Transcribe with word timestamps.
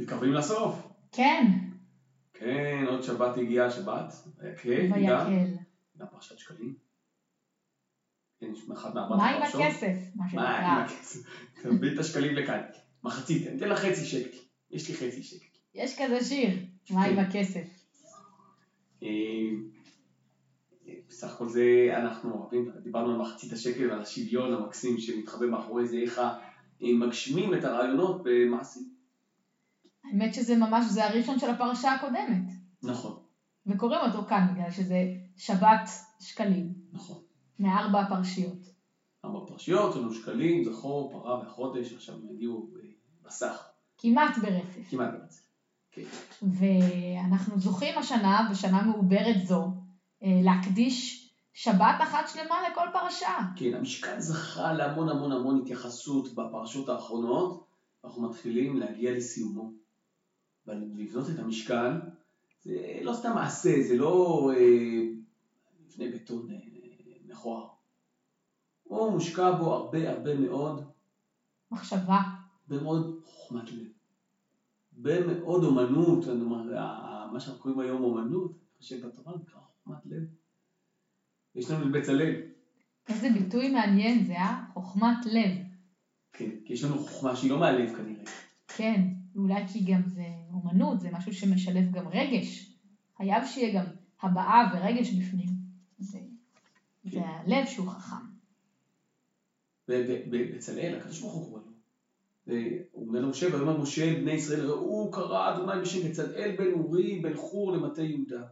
מתקרבים 0.00 0.32
לסוף. 0.32 0.88
כן, 1.12 1.46
כן, 2.32 2.84
עוד 2.88 3.02
שבת 3.02 3.36
הגיעה 3.36 3.66
השבת. 3.66 4.14
גם. 4.38 4.92
ויקל. 4.92 5.46
גם 5.98 6.06
פרשת 6.10 6.38
שקלים. 6.38 6.74
כן, 8.40 8.52
יש 8.52 8.64
אחד 8.72 8.94
מארבעת 8.94 9.18
מה 9.18 9.28
עם 9.28 9.42
הפרשות. 9.42 9.60
הכסף? 9.60 9.96
מה 10.14 10.24
מה 10.34 10.58
עם. 10.58 10.84
הכסף? 10.84 11.18
תביא 11.62 11.94
את 11.94 11.98
השקלים 11.98 12.34
לכאן. 12.36 12.60
מחצית, 13.04 13.46
אני 13.46 13.56
אתן 13.56 13.68
לך 13.68 13.78
חצי 13.78 14.04
שקל. 14.04 14.38
יש 14.70 14.88
לי 14.88 14.94
חצי 14.94 15.22
שקל. 15.22 15.46
יש 15.74 15.94
כזה 15.98 16.20
שיר, 16.20 16.50
מה 16.90 17.04
עם 17.04 17.14
כן. 17.14 17.18
הכסף? 17.18 17.66
אה, 19.02 19.08
בסך 21.08 21.34
הכל 21.34 21.48
זה, 21.48 21.88
אנחנו 21.96 22.34
אוהבים, 22.34 22.68
דיברנו 22.82 23.10
על 23.10 23.16
מחצית 23.16 23.52
השקל 23.52 23.90
ועל 23.90 24.00
השוויון 24.00 24.52
המקסים 24.52 24.98
שמתחבא 24.98 25.46
מאחורי 25.46 25.86
זה, 25.86 25.96
איך 25.96 26.20
מגשימים 26.80 27.54
את 27.54 27.64
הרעיונות 27.64 28.20
במעשים. 28.24 28.89
האמת 30.10 30.34
שזה 30.34 30.56
ממש, 30.56 30.84
זה 30.86 31.06
הראשון 31.06 31.38
של 31.38 31.50
הפרשה 31.50 31.92
הקודמת. 31.92 32.52
נכון, 32.82 33.18
וקוראים 33.66 34.00
אותו 34.00 34.26
כאן, 34.28 34.48
בגלל 34.52 34.70
שזה 34.70 35.04
שבת 35.36 35.90
שקלים, 36.20 36.74
נכון. 36.92 37.16
מארבע 37.58 38.00
הפרשיות. 38.00 38.66
ארבע 39.24 39.46
פרשיות, 39.46 39.96
לנו 39.96 40.12
שקלים, 40.12 40.64
זכור, 40.64 41.12
פרה 41.12 41.42
וחודש, 41.42 41.92
עכשיו 41.92 42.14
הם 42.14 42.28
הגיעו 42.34 42.70
בסך, 43.22 43.68
כמעט 43.98 44.38
ברצף. 44.42 44.90
כמעט 44.90 45.08
ברצף. 45.12 45.42
כן. 45.90 46.02
ואנחנו 46.42 47.58
זוכים 47.58 47.98
השנה, 47.98 48.48
בשנה 48.50 48.82
מעוברת 48.82 49.46
זו, 49.46 49.66
אה, 50.22 50.40
להקדיש 50.42 51.26
שבת 51.52 51.96
אחת 52.02 52.28
שלמה 52.28 52.68
לכל 52.70 52.86
פרשה. 52.92 53.38
כן, 53.56 53.74
המשכן 53.74 54.20
זכה 54.20 54.72
להמון 54.72 55.08
המון 55.08 55.32
המון 55.32 55.60
התייחסות 55.62 56.34
בפרשות 56.34 56.88
האחרונות, 56.88 57.66
אנחנו 58.04 58.28
מתחילים 58.28 58.76
להגיע 58.76 59.12
לסיומו. 59.12 59.70
אבל 60.70 60.84
לבנות 60.94 61.30
את 61.30 61.38
המשכן, 61.38 61.92
זה 62.62 62.98
לא 63.02 63.12
סתם 63.12 63.34
מעשה, 63.34 63.82
זה 63.88 63.96
לא 63.96 64.50
אה, 64.56 65.00
מבנה 65.80 66.16
בטון 66.16 66.50
אה, 66.50 66.56
מכוער. 67.28 67.66
הוא 68.82 69.12
מושקע 69.12 69.50
בו 69.50 69.74
הרבה 69.74 70.10
הרבה 70.10 70.34
מאוד, 70.34 70.82
מחשבה. 71.70 72.20
הרבה 72.62 72.82
מאוד 72.82 73.20
חוכמת 73.24 73.70
לב. 73.72 73.86
הרבה 74.96 75.26
מאוד 75.26 75.64
אומנות, 75.64 76.24
מה 77.32 77.40
שאנחנו 77.40 77.62
קוראים 77.62 77.80
היום 77.80 78.02
אומנות, 78.02 78.50
אני 78.50 78.78
חושב 78.78 79.06
בתורה 79.06 79.36
נקרא 79.36 79.60
חוכמת 79.60 80.06
לב. 80.06 80.22
יש 81.54 81.70
לנו 81.70 81.86
את 81.86 81.92
בצלאל, 81.92 82.42
איזה 83.08 83.30
ביטוי 83.30 83.68
מעניין 83.68 84.24
זה, 84.24 84.32
אה? 84.32 84.64
חוכמת 84.74 85.26
לב. 85.26 85.50
כן, 86.32 86.50
כי 86.64 86.72
יש 86.72 86.84
לנו 86.84 86.98
חוכמה 86.98 87.36
שהיא 87.36 87.50
לא 87.50 87.58
מהלב 87.58 87.96
כנראה. 87.96 88.24
כן, 88.68 89.02
אולי 89.36 89.68
כי 89.68 89.84
גם 89.84 90.06
זה 90.06 90.26
אומנות, 90.52 91.00
זה 91.00 91.10
משהו 91.12 91.32
שמשלב 91.32 91.90
גם 91.90 92.08
רגש. 92.08 92.76
חייב 93.16 93.44
שיהיה 93.46 93.80
גם 93.80 93.84
הבעה 94.22 94.72
ורגש 94.74 95.10
בפנים. 95.10 95.48
זה, 95.98 96.18
כן. 97.02 97.10
זה 97.10 97.26
הלב 97.26 97.66
שהוא 97.66 97.86
חכם. 97.86 98.16
ובצלאל, 99.88 100.98
הקדוש 101.00 101.20
ברוך 101.20 101.32
הוא 101.32 101.44
קורא 101.48 101.60
לו. 101.60 101.70
והוא 102.46 103.08
אומר 103.08 103.20
למשה, 103.20 103.46
ויאמר 103.46 103.76
משה 103.76 104.14
בני 104.20 104.30
ישראל, 104.30 104.66
ראו 104.66 105.10
קרא 105.10 105.54
אדוני 105.54 105.80
בשם 105.80 106.08
בצלאל 106.08 106.56
בן 106.58 106.72
אורי 106.72 107.20
בן 107.20 107.36
חור 107.36 107.72
למטה 107.72 108.02
יהודה. 108.02 108.42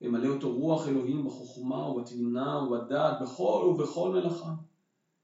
ימלא 0.00 0.28
אותו 0.28 0.52
רוח 0.52 0.88
אלוהים 0.88 1.24
בחוכמה 1.24 1.88
ובתבינה 1.88 2.58
ובדעת 2.58 3.22
בכל 3.22 3.74
ובכל 3.74 4.10
מלאכה. 4.10 4.54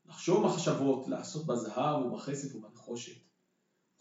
לחשוב 0.07 0.47
מחשבות, 0.47 1.09
לעשות 1.09 1.47
בזהב 1.47 2.07
ובכסף 2.07 2.55
ובנחושת. 2.55 3.24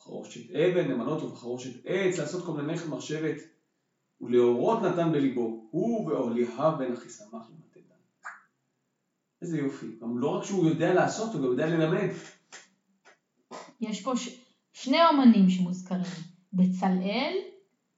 בחרושת 0.04 0.52
אבן, 0.52 0.92
למנות 0.92 1.24
ובחרושת 1.24 1.86
עץ, 1.86 2.18
לעשות 2.18 2.46
כל 2.46 2.62
מיני 2.62 2.74
מחשבת. 2.90 3.36
ולאורות 4.22 4.82
נתן 4.82 5.12
בליבו, 5.12 5.68
הוא 5.72 6.08
ואוליאב 6.08 6.78
בן 6.80 6.94
אחיסמך 6.94 7.32
למטה 7.32 7.80
דן. 7.80 7.96
איזה 9.42 9.58
יופי. 9.58 9.98
גם 10.02 10.18
לא 10.18 10.28
רק 10.28 10.44
שהוא 10.44 10.68
יודע 10.68 10.94
לעשות, 10.94 11.34
הוא 11.34 11.42
גם 11.42 11.52
יודע 11.52 11.66
ללמד. 11.66 12.10
יש 13.82 14.02
פה 14.02 14.16
ש... 14.16 14.40
שני 14.74 14.98
אומנים 15.06 15.50
שמוזכרים, 15.50 16.24
בצלאל 16.54 17.38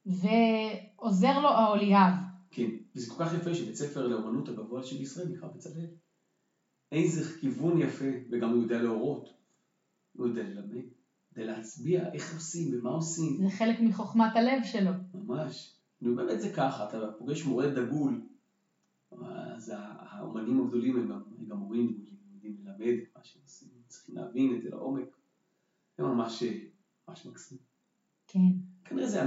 ועוזר 0.06 1.40
לו 1.40 1.48
האוליאב. 1.48 2.12
כן, 2.50 2.70
וזה 2.96 3.14
כל 3.14 3.24
כך 3.24 3.34
יפה 3.34 3.54
שבית 3.54 3.76
ספר 3.76 4.06
לאומנות 4.06 4.48
הגבוה 4.48 4.82
של 4.82 5.02
ישראל 5.02 5.28
נקרא 5.28 5.48
בצלאל. 5.48 5.86
איזה 6.92 7.38
כיוון 7.40 7.80
יפה, 7.80 8.10
וגם 8.30 8.50
הוא 8.50 8.62
יודע 8.62 8.82
להורות. 8.82 9.28
הוא 10.16 10.26
יודע 10.26 10.42
ללמד, 10.42 10.84
יודע 11.40 11.52
להצביע 11.52 12.12
איך 12.12 12.34
עושים 12.34 12.74
ומה 12.74 12.90
עושים. 12.90 13.36
זה 13.42 13.50
חלק 13.50 13.80
מחוכמת 13.80 14.36
הלב 14.36 14.64
שלו. 14.64 14.90
ממש. 15.14 15.76
נו, 16.00 16.16
באמת 16.16 16.40
זה 16.40 16.52
ככה, 16.52 16.88
אתה 16.88 17.12
פוגש 17.18 17.44
מורה 17.44 17.66
דגול, 17.68 18.22
אז 19.10 19.72
האומנים 19.76 20.64
הגדולים 20.64 20.96
הם 20.96 21.08
גם, 21.08 21.22
הם 21.38 21.46
גם 21.46 21.56
מורים 21.56 21.92
דגולים, 21.92 22.16
הם 22.28 22.34
יודעים 22.34 22.56
ללמד 22.64 23.00
מה 23.16 23.24
שהם 23.24 23.42
עושים, 23.42 23.68
צריכים 23.86 24.14
להבין 24.14 24.56
את 24.56 24.62
זה 24.62 24.70
לעומק. 24.70 25.16
זה 25.98 26.02
ממש, 26.04 26.42
ממש 27.08 27.26
מקסים. 27.26 27.58
כן. 28.26 28.52
כנראה 28.84 29.06
זה 29.08 29.22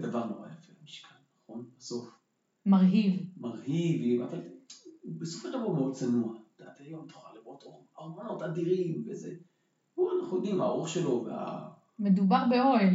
דבר 0.00 0.26
נורא 0.26 0.48
יפה, 0.48 0.72
המשכן, 0.80 1.14
נכון? 1.42 1.70
בסוף. 1.76 2.18
מרהיב. 2.66 3.28
מרהיב, 3.36 4.20
אבל 4.20 4.40
בסופו 5.04 5.48
של 5.48 5.54
דבר 5.54 5.62
הוא 5.62 5.76
מאוד 5.76 5.94
צנוע. 5.94 6.34
אתה 6.54 6.62
יודעת, 6.62 6.80
היום 6.80 7.06
יכול 7.06 7.30
לראות 7.34 7.64
ארמונות 7.98 8.42
אדירים 8.42 9.04
וזה. 9.06 9.34
הוא, 9.94 10.10
אנחנו 10.20 10.36
יודעים, 10.36 10.60
האורך 10.60 10.88
שלו 10.88 11.24
וה... 11.26 11.68
מדובר 11.98 12.42
באוהל. 12.50 12.94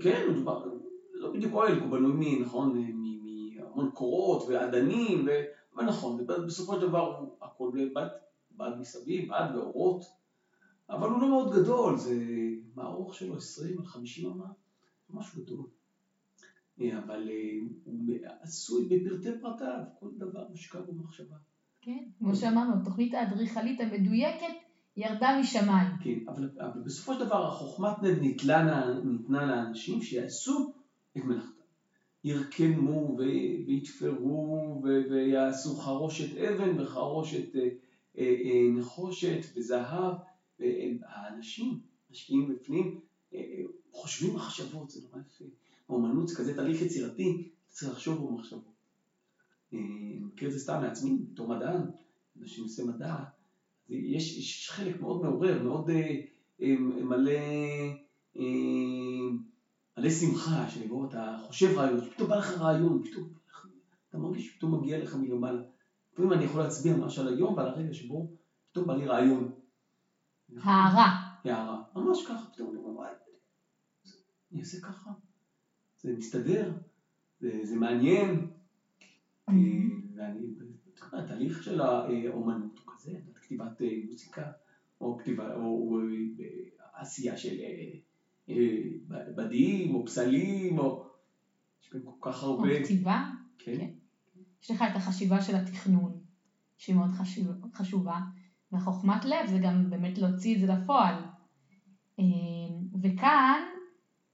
כן, 0.00 0.26
מדובר, 0.30 0.64
לא 1.12 1.32
בדיוק 1.32 1.52
אוהל, 1.52 1.78
הוא 1.78 1.90
בנוי 1.90 2.38
מ... 2.38 2.42
נכון, 2.42 2.94
מהמון 3.56 3.90
קורות 3.90 4.48
ואדנים, 4.48 5.26
ו... 5.26 5.30
אבל 5.74 5.84
נכון, 5.84 6.26
בסופו 6.26 6.74
של 6.74 6.80
דבר 6.80 7.16
הוא 7.18 7.28
הכל 7.42 7.70
בד, 7.94 8.06
בד 8.56 8.70
מסביב, 8.78 9.28
בד 9.28 9.48
ואורות, 9.54 10.04
אבל 10.90 11.08
הוא 11.08 11.20
לא 11.20 11.28
מאוד 11.28 11.54
גדול, 11.54 11.96
זה... 11.96 12.14
מה 12.74 12.82
האורך 12.82 13.14
שלו? 13.14 13.36
20 13.36 13.78
עד 13.78 13.86
50 13.86 14.30
אמה? 14.30 14.46
משהו 15.10 15.42
גדול. 15.42 15.66
אה, 16.80 16.98
אבל 16.98 17.28
אה, 17.28 17.58
הוא 17.84 18.14
עשוי 18.40 18.88
בפרטי 18.88 19.40
פרטיו, 19.40 19.80
כל 20.00 20.08
דבר 20.16 20.48
מושקע 20.48 20.80
במחשבה. 20.80 21.36
כן. 21.80 22.04
כמו 22.18 22.36
שאמרנו, 22.36 22.80
התוכנית 22.80 23.14
האדריכלית 23.14 23.80
המדויקת 23.80 24.65
ירדה 24.96 25.38
משמיים. 25.40 25.88
כן, 26.02 26.18
אבל, 26.28 26.50
אבל 26.60 26.80
בסופו 26.80 27.14
של 27.14 27.24
דבר 27.24 27.46
החוכמת 27.46 28.02
לב 28.02 28.18
ניתנה, 28.20 29.00
ניתנה 29.04 29.46
לאנשים 29.46 30.02
שיעשו 30.02 30.72
את 31.16 31.24
מלאכתם. 31.24 31.56
ירקמו 32.24 33.16
ויתפרו 33.18 34.82
ויעשו 34.82 35.76
חרושת 35.76 36.36
אבן 36.36 36.80
וחרושת 36.80 37.56
אה, 37.56 37.68
אה, 38.18 38.34
אה, 38.44 38.70
נחושת 38.74 39.40
וזהב. 39.56 40.14
והאנשים 40.60 41.80
משקיעים 42.10 42.54
בפנים, 42.54 43.00
חושבים 43.92 44.34
מחשבות, 44.34 44.90
זה 44.90 45.00
נורא 45.02 45.22
יפה. 45.26 45.44
האומנות 45.88 46.28
זה 46.28 46.36
כזה 46.36 46.56
תהליך 46.56 46.82
יצירתי, 46.82 47.48
צריך 47.68 47.92
לחשוב 47.92 48.28
במחשבות. 48.28 48.74
אני 49.72 50.18
מכיר 50.20 50.48
את 50.48 50.52
זה 50.52 50.58
סתם 50.58 50.80
מעצמי, 50.80 51.18
בתור 51.32 51.48
מדען, 51.48 51.82
אנשים 52.40 52.64
עושה 52.64 52.84
מדע, 52.84 53.16
יש, 53.88 54.36
יש 54.36 54.70
חלק 54.70 55.00
מאוד 55.00 55.20
מעורר, 55.20 55.62
מאוד 55.62 55.90
אה, 55.90 56.14
אה, 56.60 56.74
מלא, 57.02 57.30
אה, 58.36 58.42
מלא 59.96 60.10
שמחה, 60.10 60.68
שבו 60.68 61.04
אתה 61.04 61.36
חושב 61.38 61.78
רעיון, 61.78 62.10
פתאום 62.10 62.28
בא 62.28 62.36
לך 62.36 62.50
רעיון, 62.50 63.02
פתאום 63.04 63.28
אתה 64.08 64.18
מרגיש 64.18 64.46
שפתאום 64.46 64.74
מגיע 64.74 64.98
לך 64.98 65.14
מלמעלה. 65.14 65.60
לפעמים 66.12 66.32
אני 66.32 66.44
יכול 66.44 66.60
להצביע 66.60 66.94
ממש 66.94 67.18
על 67.18 67.28
היום 67.28 67.54
ועל 67.56 67.66
הרגע 67.66 67.92
שבו 67.92 68.26
פתאום 68.70 68.86
בא 68.86 68.94
לי 68.94 69.04
רעיון. 69.04 69.52
הערה. 70.60 71.06
הערה, 71.44 71.78
ממש 71.94 72.26
ככה, 72.26 72.46
פתאום 72.52 72.68
אני 72.68 72.76
אומר, 72.78 72.94
וואי, 72.94 73.10
אני 74.52 74.60
אעשה 74.60 74.78
ככה, 74.80 75.10
זה 75.96 76.12
מסתדר, 76.12 76.72
זה, 77.38 77.60
זה 77.62 77.76
מעניין, 77.76 78.50
אה, 79.48 79.54
ואני, 80.14 80.52
התהליך 81.12 81.62
של 81.62 81.80
האומנות 81.80 82.78
הוא 82.78 82.94
כזה, 82.94 83.10
כתיבת 83.46 83.82
אה, 83.82 83.88
מוזיקה, 84.10 84.42
או 85.00 85.18
כתיבה, 85.18 85.54
או, 85.54 85.60
או 85.60 86.00
אה, 86.00 87.00
עשייה 87.00 87.36
של 87.36 87.56
אה, 88.48 88.54
בדים, 89.36 89.94
או 89.94 90.06
פסלים, 90.06 90.78
או... 90.78 91.06
יש 91.82 91.88
כאן 91.88 92.00
כל 92.04 92.30
כך 92.30 92.42
או 92.42 92.48
הרבה... 92.48 92.84
כתיבה. 92.84 93.24
כן, 93.58 93.76
כן. 93.78 93.90
יש 94.62 94.70
לך 94.70 94.84
את 94.90 94.96
החשיבה 94.96 95.40
של 95.40 95.56
התכנון, 95.56 96.20
שהיא 96.76 96.96
מאוד 96.96 97.10
חשוב, 97.10 97.46
חשובה, 97.74 98.20
וחוכמת 98.72 99.24
לב 99.24 99.46
זה 99.46 99.58
גם 99.58 99.90
באמת 99.90 100.18
להוציא 100.18 100.54
את 100.54 100.60
זה 100.60 100.66
לפועל. 100.66 101.14
וכאן, 103.02 103.60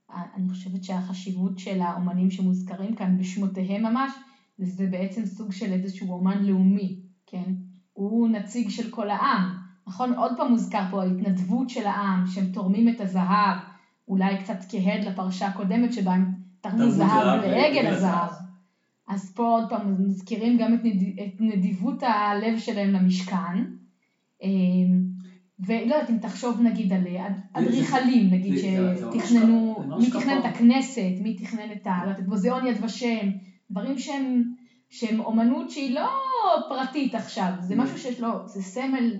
אני 0.09 0.49
חושבת 0.49 0.83
שהחשיבות 0.83 1.59
של 1.59 1.81
האומנים 1.81 2.31
שמוזכרים 2.31 2.95
כאן 2.95 3.17
בשמותיהם 3.17 3.83
ממש, 3.83 4.11
זה 4.57 4.87
בעצם 4.87 5.25
סוג 5.25 5.51
של 5.51 5.73
איזשהו 5.73 6.13
אומן 6.13 6.45
לאומי, 6.45 7.01
כן? 7.25 7.53
הוא 7.93 8.27
נציג 8.27 8.69
של 8.69 8.89
כל 8.91 9.09
העם. 9.09 9.49
נכון, 9.87 10.13
עוד 10.13 10.37
פעם 10.37 10.51
מוזכר 10.51 10.83
פה 10.91 11.03
ההתנדבות 11.03 11.69
של 11.69 11.85
העם, 11.85 12.25
שהם 12.25 12.45
תורמים 12.45 12.89
את 12.89 13.01
הזהב, 13.01 13.57
אולי 14.07 14.37
קצת 14.39 14.57
כהד 14.69 15.03
לפרשה 15.03 15.47
הקודמת 15.47 15.93
שבה 15.93 16.13
הם 16.13 16.25
תרמו 16.61 16.89
זהב 16.89 17.41
לעגל 17.41 17.87
הזהב. 17.87 18.29
אז 19.07 19.33
פה 19.35 19.43
עוד 19.43 19.69
פעם 19.69 20.07
מזכירים 20.07 20.57
גם 20.57 20.73
את, 20.73 20.79
נד... 20.83 21.03
את 21.03 21.41
נדיבות 21.41 22.03
הלב 22.03 22.57
שלהם 22.57 22.89
למשכן. 22.89 23.63
אה, 24.43 24.47
ולא 25.59 25.95
יודעת 25.95 26.09
אם 26.09 26.17
תחשוב 26.17 26.61
נגיד 26.61 26.93
על 26.93 27.03
אדריכלים, 27.53 28.29
נגיד 28.33 28.57
שתכננו, 28.57 29.83
מי 29.99 30.09
תכנן 30.09 30.39
את. 30.39 30.45
הכנסת, 30.45 31.19
מי 31.19 31.35
תכנן 31.35 31.71
את 31.71 31.87
ה- 31.87 32.01
לא 32.27 32.67
יד 32.69 32.83
ושם, 32.83 33.27
דברים 33.71 33.97
שהם, 33.97 34.52
שהם 34.93 35.19
אומנות 35.19 35.69
שהיא 35.69 35.95
לא 35.95 36.07
פרטית 36.69 37.15
עכשיו, 37.15 37.51
זה 37.59 37.75
משהו 37.75 37.97
שיש 37.97 38.19
לו, 38.19 38.47
זה 38.47 38.61
סמל 38.61 39.17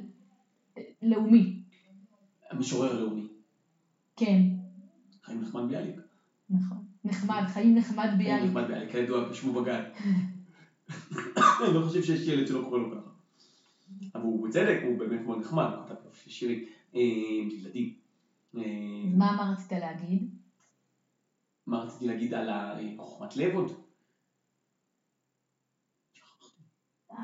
אה, 0.77 0.81
לאומי, 1.01 1.59
המשורר 2.49 2.91
הלאומי, 2.91 3.27
כן, 4.15 4.41
חיים 5.23 5.41
נחמן 5.41 5.67
ביאליק. 5.67 6.01
נכון, 6.49 6.77
נחמד, 7.03 7.43
חיים 7.47 7.75
נחמד 7.75 8.05
חיים 8.05 8.17
ביאליק, 8.17 8.49
נחמן 8.49 8.67
ביאליק, 8.67 8.91
כידוע 8.91 9.29
בשמו 9.29 9.53
בגן. 9.53 9.81
אני 11.65 11.73
לא 11.73 11.81
חושב 11.81 12.01
שיש 12.01 12.27
ילד 12.27 12.47
שלא 12.47 12.61
קורא 12.63 12.77
לו 12.77 12.91
ככה. 12.91 13.09
אבל 14.15 14.23
הוא 14.23 14.43
בצדק, 14.47 14.79
הוא 14.83 14.99
באמת 14.99 15.25
מאוד 15.25 15.39
נחמד, 15.39 15.67
הוא 15.77 15.85
כתב 15.85 16.09
שירים 16.27 16.63
אה, 16.95 16.99
לילדים. 17.49 17.93
אה, 18.57 18.61
מה 19.17 19.51
רצית 19.51 19.71
להגיד? 19.71 20.27
מה 21.67 21.77
רציתי 21.77 22.07
להגיד 22.07 22.33
על 22.33 22.49
החוכמת 22.99 23.35
לב 23.35 23.53
עוד? 23.53 23.82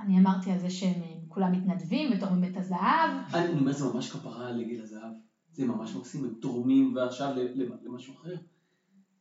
אני 0.04 0.20
אמרתי 0.20 0.52
על 0.52 0.60
זה 0.60 0.70
שהם 0.70 1.02
אה, 1.02 1.14
כולם 1.28 1.52
מתנדבים 1.52 2.10
ותורמים 2.18 2.52
את 2.52 2.58
הזהב, 2.58 3.10
אני 3.34 3.60
אומר, 3.60 3.74
זה 3.74 3.86
ממש 3.86 4.12
כפרה 4.12 4.50
עגל 4.50 4.82
הזהב. 4.82 5.12
זה 5.54 5.66
ממש 5.66 5.96
מקסים, 5.96 6.26
הם 6.26 6.34
תורמים 6.42 6.96
ועכשיו 6.96 7.36
למשהו 7.84 8.14
אחר. 8.14 8.36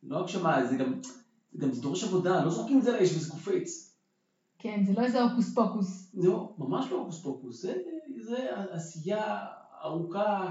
לא 0.03 0.21
הגשמה, 0.21 0.65
זה 0.65 0.77
גם, 0.77 1.01
זה 1.53 1.59
גם 1.59 1.73
זה 1.73 1.83
דורש 1.83 2.05
עבודה, 2.05 2.45
לא 2.45 2.51
זורקים 2.51 2.79
את 2.79 2.83
זה 2.83 2.93
לאש 2.93 3.17
וזה 3.17 3.31
קופץ. 3.31 3.95
כן, 4.59 4.85
זה 4.85 4.95
לא 4.95 5.01
איזה 5.01 5.23
הוקוס 5.23 5.55
פוקוס, 5.55 6.11
זה 6.13 6.29
לא, 6.29 6.55
ממש 6.59 6.87
לא 6.91 6.97
הוקוס 6.97 7.23
פוקוס, 7.23 7.63
זה, 7.63 7.75
זה 8.21 8.49
עשייה 8.71 9.39
ארוכה. 9.85 10.51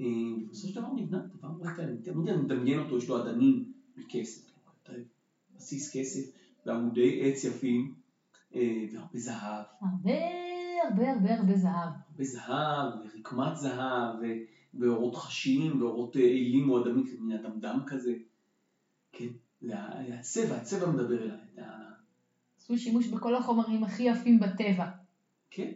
אה, 0.00 0.06
ובסופו 0.42 0.68
של 0.68 0.80
דבר 0.80 0.92
נבנה 0.92 1.18
דבר 1.34 1.48
רק 1.60 1.80
אני 1.80 1.98
תמיד 1.98 2.28
אני 2.28 2.42
מדמיין 2.42 2.78
אותו, 2.78 2.98
יש 2.98 3.08
לו 3.08 3.22
אדנים 3.22 3.72
מכסף, 3.96 4.50
יודע, 4.88 5.02
בסיס 5.56 5.96
כסף, 5.96 6.20
ועמודי 6.66 7.20
עץ 7.22 7.44
יפים, 7.44 7.94
והרבה 8.92 9.18
זהב, 9.18 9.64
הרבה 9.80 10.12
הרבה 10.88 11.12
הרבה 11.12 11.34
הרבה 11.34 11.54
זהב, 11.54 11.90
הרבה 12.10 12.24
זהב, 12.24 12.92
ורקמת 13.04 13.56
זהב, 13.56 14.14
ואורות 14.74 15.14
חשיים, 15.14 15.82
ואורות 15.82 16.16
אה, 16.16 16.22
אלים 16.22 16.70
או 16.70 16.82
אדמים, 16.82 17.04
מין 17.18 17.38
אדמדם 17.38 17.80
כזה. 17.86 18.12
כן, 19.12 19.28
הצבע, 20.18 20.56
הצבע 20.56 20.90
מדבר 20.90 21.22
אליי. 21.24 21.66
עשו 22.58 22.78
שימוש 22.78 23.06
בכל 23.06 23.34
החומרים 23.34 23.84
הכי 23.84 24.02
יפים 24.02 24.40
בטבע. 24.40 24.86
כן, 25.50 25.72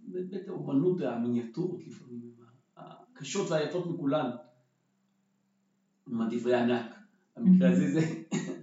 באמת 0.00 0.48
האומנות 0.48 1.00
המיניאטורות 1.00 1.86
לפעמים, 1.86 2.34
הקשות 2.76 3.50
והיפות 3.50 3.86
מכולן. 3.86 4.30
עם 6.08 6.20
הדברי 6.20 6.54
ענק. 6.54 6.94
במקרה 7.36 7.70
הזה 7.70 7.92
זה 7.92 8.00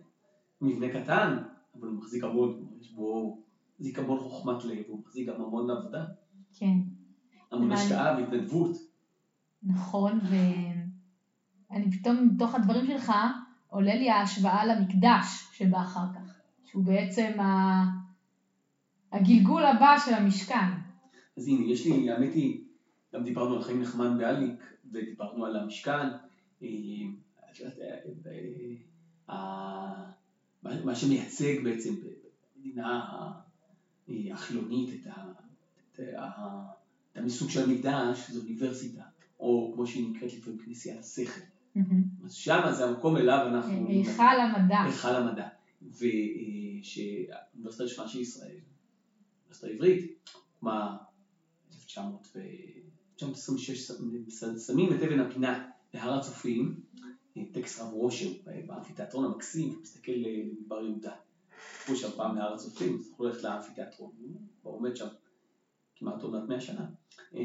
מבנה 0.62 0.90
קטן, 0.90 1.38
אבל 1.80 1.88
הוא 1.88 1.98
מחזיק 1.98 2.24
המון, 2.24 2.65
יש 2.86 2.92
בו 2.92 3.40
זיכרון 3.80 4.20
חוכמת 4.20 4.66
לב, 4.66 4.84
הוא 4.88 5.00
מחזיק 5.00 5.28
גם 5.28 5.42
המון 5.42 5.70
עבודה, 5.70 6.06
כן, 6.58 6.78
המון. 7.52 7.72
השקעה 7.72 8.18
והתנדבות. 8.18 8.78
נכון, 9.64 10.20
ואני 11.72 11.92
פתאום, 11.92 12.30
מתוך 12.34 12.56
הדברים 12.56 12.86
שלך, 12.88 13.12
עולה 13.68 13.96
לי 13.96 14.10
ההשוואה 14.10 14.66
למקדש 14.66 15.48
שבא 15.54 15.82
אחר 15.82 16.06
כך, 16.16 16.40
שהוא 16.66 16.84
בעצם 16.84 17.40
ה... 17.40 17.84
הגלגול 19.12 19.66
הבא 19.66 19.96
של 20.06 20.14
המשכן. 20.14 20.72
אז 21.38 21.48
הנה, 21.48 21.66
יש 21.66 21.86
לי, 21.86 22.12
האמת 22.12 22.34
היא, 22.34 22.64
גם 23.14 23.24
דיברנו 23.24 23.56
על 23.56 23.64
חיים 23.64 23.82
נחמן 23.82 24.18
ביאליק, 24.18 24.64
ודיברנו 24.92 25.46
על 25.46 25.56
המשכן. 25.56 26.08
אה, 26.64 26.68
אה, 28.28 28.76
אה, 29.30 30.12
מה 30.64 30.96
שמייצג 30.96 31.64
בעצם 31.64 31.94
במדינה 32.66 33.00
ה- 33.00 33.32
אה, 34.10 34.34
החילונית 34.34 35.02
את 35.02 35.08
ה- 35.08 35.32
את 35.92 36.00
ה- 36.18 36.62
את 37.12 37.18
המסוג 37.18 37.50
של 37.50 37.64
המקדש, 37.64 38.30
זו 38.30 38.42
אוניברסיטה, 38.42 39.02
או 39.40 39.72
כמו 39.74 39.88
שהיא 39.88 40.10
נקראת 40.10 40.34
לפעמים 40.34 40.60
כנסיית 40.60 41.00
השכל. 41.00 41.42
אז 42.24 42.34
שמה 42.34 42.72
זה 42.72 42.86
המקום 42.86 43.18
אליו 43.18 43.48
אנחנו... 43.48 43.88
היכל 43.88 44.22
המדע. 44.40 44.82
היכל 44.82 45.16
המדע. 45.16 45.48
ושהאוניברסיטה 45.92 47.84
הראשונה 47.84 48.08
של 48.08 48.20
ישראל, 48.20 48.56
האוניברסיטה 49.42 49.68
העברית, 49.68 50.16
הוקמה 50.60 50.98
ב-1926, 52.36 53.76
שמים 54.66 54.94
את 54.94 55.02
אבן 55.02 55.20
הפינה 55.20 55.66
בהר 55.94 56.14
הצופים, 56.20 56.82
טקס 57.52 57.80
רב 57.80 57.92
רושם 57.92 58.30
באמפיתיאטרון 58.68 59.26
המקסים, 59.26 59.80
מסתכל 59.82 60.12
למדבר 60.12 60.82
יהודה. 60.84 61.12
כמו 61.86 61.96
שם 61.96 62.08
פעם 62.16 62.36
בהר 62.36 62.54
הצופים, 62.54 62.96
אז 62.96 63.10
יכול 63.12 63.28
ללכת 63.28 63.44
לאמפיתיאטרון, 63.44 64.12
הוא 64.62 64.74
עומד 64.74 64.96
שם 64.96 65.08
כמעט 65.96 66.22
עוד 66.22 66.32
מעט 66.32 66.50
100 66.50 66.62
שנה. 66.62 66.86
אה, 67.36 67.42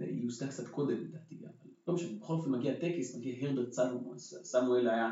היא 0.00 0.24
הוסדה 0.24 0.46
קצת 0.46 0.68
קודם 0.68 0.96
לדעתי, 0.96 1.34
אבל 1.42 1.52
לא 1.88 1.94
משנה, 1.94 2.18
בכל 2.18 2.32
אופן 2.32 2.50
מגיע 2.50 2.74
טקס, 2.80 3.14
מגיע 3.14 3.34
הרברט 3.40 3.72
סמואל, 3.72 4.18
סמואל 4.18 4.86
היה 4.88 5.10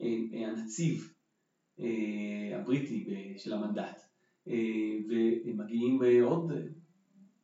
אה, 0.00 0.06
אה, 0.32 0.46
הנציב 0.48 1.08
אה, 1.80 1.86
הבריטי 2.60 3.06
של 3.36 3.52
המנדט, 3.52 4.00
אה, 4.48 4.54
ומגיעים 5.44 6.02
אה, 6.02 6.22
עוד, 6.22 6.50
אה, 6.52 6.56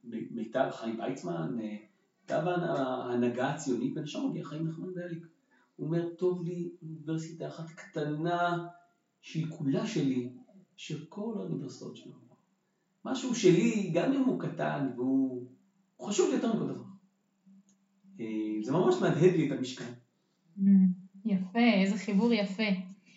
מ- 0.05 0.35
מיטל 0.37 0.71
חיים 0.71 0.99
ויצמן, 1.01 1.57
אה, 1.61 1.77
מיטב 2.23 2.43
ההנ- 2.47 2.79
ההנהגה 2.79 3.49
הציונית, 3.49 3.97
ולשם 3.97 4.27
מגיע 4.29 4.45
חיים 4.45 4.67
נחמן 4.69 4.95
ביאליק. 4.95 5.27
הוא 5.77 5.87
אומר, 5.87 6.09
טוב 6.15 6.43
לי 6.43 6.71
אוניברסיטה 6.83 7.47
אחת 7.47 7.71
קטנה 7.71 8.59
שהיא 9.29 9.47
כולה 9.49 9.87
שלי, 9.87 10.29
של 10.77 11.05
כל 11.09 11.35
האוניברסיטאות 11.39 11.97
שלנו. 11.97 12.17
משהו 13.05 13.35
שלי, 13.35 13.91
גם 13.95 14.13
אם 14.13 14.25
הוא 14.25 14.41
קטן 14.41 14.89
והוא 14.97 15.47
הוא 15.97 16.09
חשוב 16.09 16.29
לי 16.29 16.35
יותר 16.35 16.55
מכל 16.55 16.65
דבר. 16.65 16.83
אה, 18.21 18.27
זה 18.63 18.73
ממש 18.73 18.95
מהדהד 19.01 19.33
לי 19.33 19.47
את 19.47 19.59
המשכן. 19.59 19.93
Mm, 20.59 20.63
יפה, 21.25 21.59
איזה 21.59 21.97
חיבור 21.97 22.33
יפה. 22.33 22.63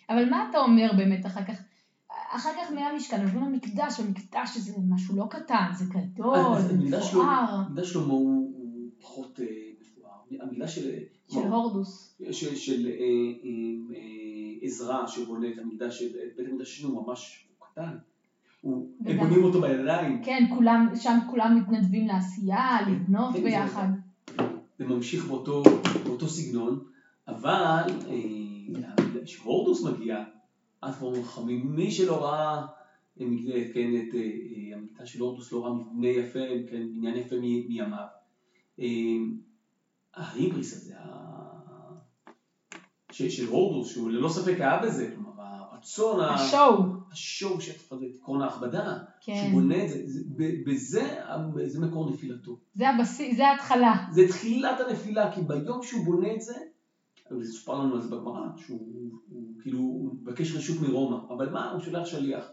אבל 0.08 0.30
מה 0.30 0.50
אתה 0.50 0.58
אומר 0.58 0.90
באמת 0.96 1.26
אחר 1.26 1.44
כך? 1.44 1.62
אחר 2.08 2.50
כך 2.50 2.72
מהמשכן 2.72 3.22
עוברים 3.22 3.44
למקדש, 3.44 4.00
המקדש 4.00 4.56
זה 4.56 4.72
משהו 4.88 5.16
לא 5.16 5.26
קטן, 5.30 5.70
זה 5.74 5.84
גדול, 5.84 6.36
זה 6.60 6.78
מפואר, 6.78 7.24
המקדש 7.24 7.92
שלמה 7.92 8.12
הוא 8.12 8.90
פחות 9.00 9.40
אה, 9.40 9.46
מפואר. 9.80 10.12
המקדש 10.40 10.74
של... 10.74 10.90
של 11.28 11.46
הורדוס. 11.46 12.22
של, 12.30 12.86
אה, 12.86 14.02
עזרא 14.62 15.06
שבונה 15.06 15.48
את 15.48 15.58
המקדש, 15.58 16.02
את 16.02 16.36
בית 16.36 16.48
המקדש 16.48 16.78
שלנו 16.78 16.94
הוא 16.94 17.06
ממש 17.06 17.48
קטן. 17.58 17.96
הוא, 18.60 18.88
הם 19.06 19.18
בונים 19.18 19.44
אותו 19.44 19.60
בידיים, 19.60 20.22
כן, 20.24 20.44
כולם, 20.54 20.92
שם 20.94 21.18
כולם 21.30 21.58
מתנדבים 21.60 22.06
לעשייה, 22.06 22.78
לבנות 22.90 23.34
כן, 23.34 23.42
ביחד. 23.42 23.88
זה 24.78 24.84
ממשיך 24.84 25.24
באותו, 25.24 25.62
באותו 26.04 26.28
סגנון, 26.28 26.84
אבל 27.28 27.82
אה, 28.08 29.22
כשהורדוס 29.24 29.84
מגיע, 29.84 30.24
אז 30.82 30.96
כבר 30.96 31.22
חכמים, 31.22 31.76
מי 31.76 31.90
שלא 31.90 32.24
ראה 32.24 32.66
אה, 33.20 33.26
כן, 33.74 33.90
את 33.96 34.14
אה, 34.14 34.76
המקדש 34.76 35.12
של 35.12 35.20
הורדוס, 35.20 35.52
לא 35.52 35.64
ראה 35.64 35.72
מבנה 35.74 36.08
יפה, 36.08 36.38
כן, 36.70 36.82
בניין 36.94 37.16
יפה 37.16 37.36
מימיו. 37.38 38.06
ההיבריס 40.14 40.72
הזה, 40.72 40.94
של 43.12 43.46
הורדוס, 43.48 43.88
שהוא 43.88 44.10
ללא 44.10 44.28
ספק 44.28 44.54
היה 44.60 44.78
בזה, 44.82 45.10
כלומר 45.14 45.30
הרצון, 45.38 46.20
השואו, 46.20 46.82
השואו 47.12 47.60
של 47.60 47.72
עקרון 48.20 48.42
ההכבדה, 48.42 48.96
כן. 49.20 49.34
שהוא 49.36 49.52
בונה 49.52 49.84
את 49.84 49.88
זה, 49.88 49.98
זה- 50.04 50.20
בזה 50.66 51.16
זה 51.66 51.80
מקור 51.80 52.10
נפילתו. 52.10 52.56
זה 52.74 52.88
הבסיס, 52.90 53.36
זה 53.36 53.48
ההתחלה. 53.48 53.94
זה 54.12 54.28
תחילת 54.28 54.80
הנפילה, 54.80 55.32
כי 55.32 55.40
ביום 55.42 55.82
שהוא 55.82 56.04
בונה 56.04 56.32
את 56.34 56.40
זה, 56.40 56.54
וזה 57.30 57.52
סופר 57.52 57.74
לנו 57.74 57.94
על 57.94 58.00
זה 58.00 58.08
בגמרא, 58.08 58.46
שהוא 58.56 58.78
הוא, 59.28 59.42
כאילו 59.62 59.78
הוא 59.78 60.10
מבקש 60.22 60.56
רשות 60.56 60.76
מרומא, 60.80 61.16
אבל 61.28 61.50
מה, 61.50 61.70
הוא 61.70 61.80
שולח 61.80 62.06
שליח. 62.06 62.44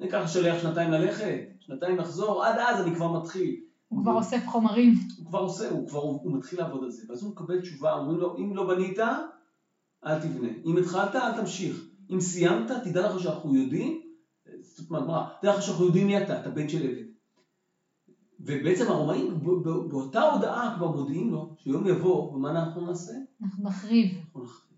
אני 0.00 0.08
אקח 0.08 0.26
שליח 0.26 0.62
שנתיים 0.62 0.90
ללכת, 0.90 1.38
שנתיים 1.60 1.96
לחזור, 1.96 2.44
עד 2.44 2.58
אז 2.58 2.80
אני 2.86 2.94
כבר 2.94 3.12
מתחיל. 3.20 3.56
הוא 3.88 4.02
כבר 4.02 4.12
אוסף 4.12 4.46
חומרים. 4.46 4.94
הוא 5.18 5.26
כבר 5.26 5.38
עושה, 5.38 5.70
הוא 5.70 5.88
כבר, 5.88 5.98
הוא 6.00 6.32
מתחיל 6.36 6.58
לעבוד 6.58 6.84
על 6.84 6.90
זה, 6.90 7.02
ואז 7.08 7.22
הוא 7.22 7.30
מקבל 7.30 7.60
תשובה, 7.60 7.92
אומרים 7.92 8.18
לו, 8.18 8.36
אם 8.38 8.56
לא 8.56 8.66
בנית, 8.66 8.98
אל 10.06 10.20
תבנה. 10.20 10.48
אם 10.64 10.76
התחלת, 10.76 11.14
אל 11.14 11.40
תמשיך. 11.40 11.84
אם 12.10 12.20
סיימת, 12.20 12.70
תדע 12.84 13.08
לך 13.08 13.20
שאנחנו 13.22 13.54
יודעים, 13.54 14.00
זאת 14.60 14.90
אומרת, 14.90 15.06
מה, 15.06 15.28
תדע 15.40 15.56
לך 15.56 15.62
שאנחנו 15.62 15.84
יודעים 15.84 16.06
מי 16.06 16.22
אתה, 16.22 16.40
אתה 16.40 16.50
בן 16.50 16.68
של 16.68 16.82
עבד. 16.82 17.12
ובעצם 18.40 18.90
הרומאים 18.90 19.40
באותה 19.88 20.22
הודעה 20.22 20.74
כבר 20.76 20.90
מודיעים 20.96 21.30
לו 21.30 21.54
שיום 21.58 21.86
יבוא, 21.86 22.32
ומה 22.32 22.50
אנחנו 22.50 22.86
נעשה? 22.86 23.12
אנחנו 23.42 23.64
נחריב. 23.64 24.16
אנחנו 24.16 24.42
נחריב. 24.42 24.72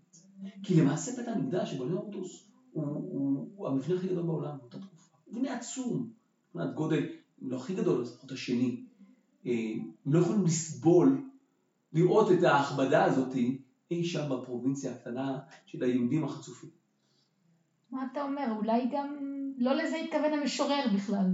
כי 0.63 0.81
למעשה 0.81 1.11
בית 1.17 1.27
המקדש 1.27 1.71
שבונה 1.71 1.93
הורדוס 1.93 2.51
הוא, 2.71 2.85
הוא, 2.85 3.47
הוא 3.55 3.67
המבנה 3.67 3.95
הכי 3.95 4.07
גדול 4.07 4.25
בעולם 4.25 4.57
באותה 4.59 4.77
תקופה. 4.79 5.17
הוא 5.25 5.35
מבנה 5.35 5.57
עצום, 5.57 6.09
מבחינת 6.47 6.75
גודל, 6.75 7.03
אם 7.43 7.49
לא 7.49 7.57
הכי 7.57 7.75
גדול, 7.75 8.01
לפחות 8.01 8.31
השני. 8.31 8.85
אה, 9.45 9.51
הם 10.05 10.13
לא 10.13 10.19
יכולים 10.19 10.43
לסבול, 10.43 11.29
לראות 11.93 12.31
את 12.31 12.43
ההכבדה 12.43 13.03
הזאת 13.03 13.35
אי 13.91 14.03
שם 14.03 14.29
בפרובינציה 14.29 14.91
הקטנה 14.91 15.39
של 15.65 15.83
היהודים 15.83 16.23
החצופים. 16.23 16.69
מה 17.91 18.07
אתה 18.11 18.23
אומר? 18.23 18.53
אולי 18.57 18.89
גם 18.91 19.15
לא 19.57 19.73
לזה 19.73 19.95
התכוון 19.95 20.33
המשורר 20.33 20.85
בכלל. 20.95 21.27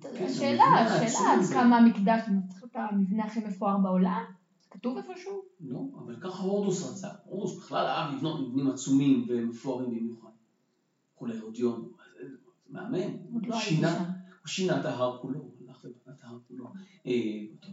כן, 0.00 0.24
השאלה, 0.24 0.64
המבנה 0.64 0.64
השאלה 0.64 1.04
העצום 1.04 1.26
עד. 1.26 1.52
כמה 1.52 1.78
המקדש 1.78 2.20
צריך 2.48 2.62
להיות 2.62 2.90
המבנה 2.90 3.24
הכי 3.24 3.40
מפואר 3.40 3.78
בעולם? 3.78 4.24
כתוב 4.70 4.96
איפשהו? 4.96 5.42
לא, 5.60 5.80
אבל 5.98 6.16
ככה 6.20 6.42
הורדוס 6.42 6.90
רצה. 6.90 7.08
הורדוס 7.24 7.56
בכלל 7.56 7.86
אהב 7.86 8.14
לבנות 8.14 8.40
מבנים 8.40 8.70
עצומים 8.70 9.26
ומפוארים 9.28 9.90
במיוחד. 9.90 10.28
כולי. 11.14 11.38
עוד 11.38 11.56
לא 13.46 13.54
הוא 13.54 13.60
שינה, 14.46 14.80
את 14.80 14.84
ההר 14.84 15.18
כולו, 15.22 15.50
הלך 15.60 15.84
ובנה 15.84 16.16
את 16.16 16.24
ההר 16.24 16.38
כולו. 16.48 16.72
אה, 17.06 17.12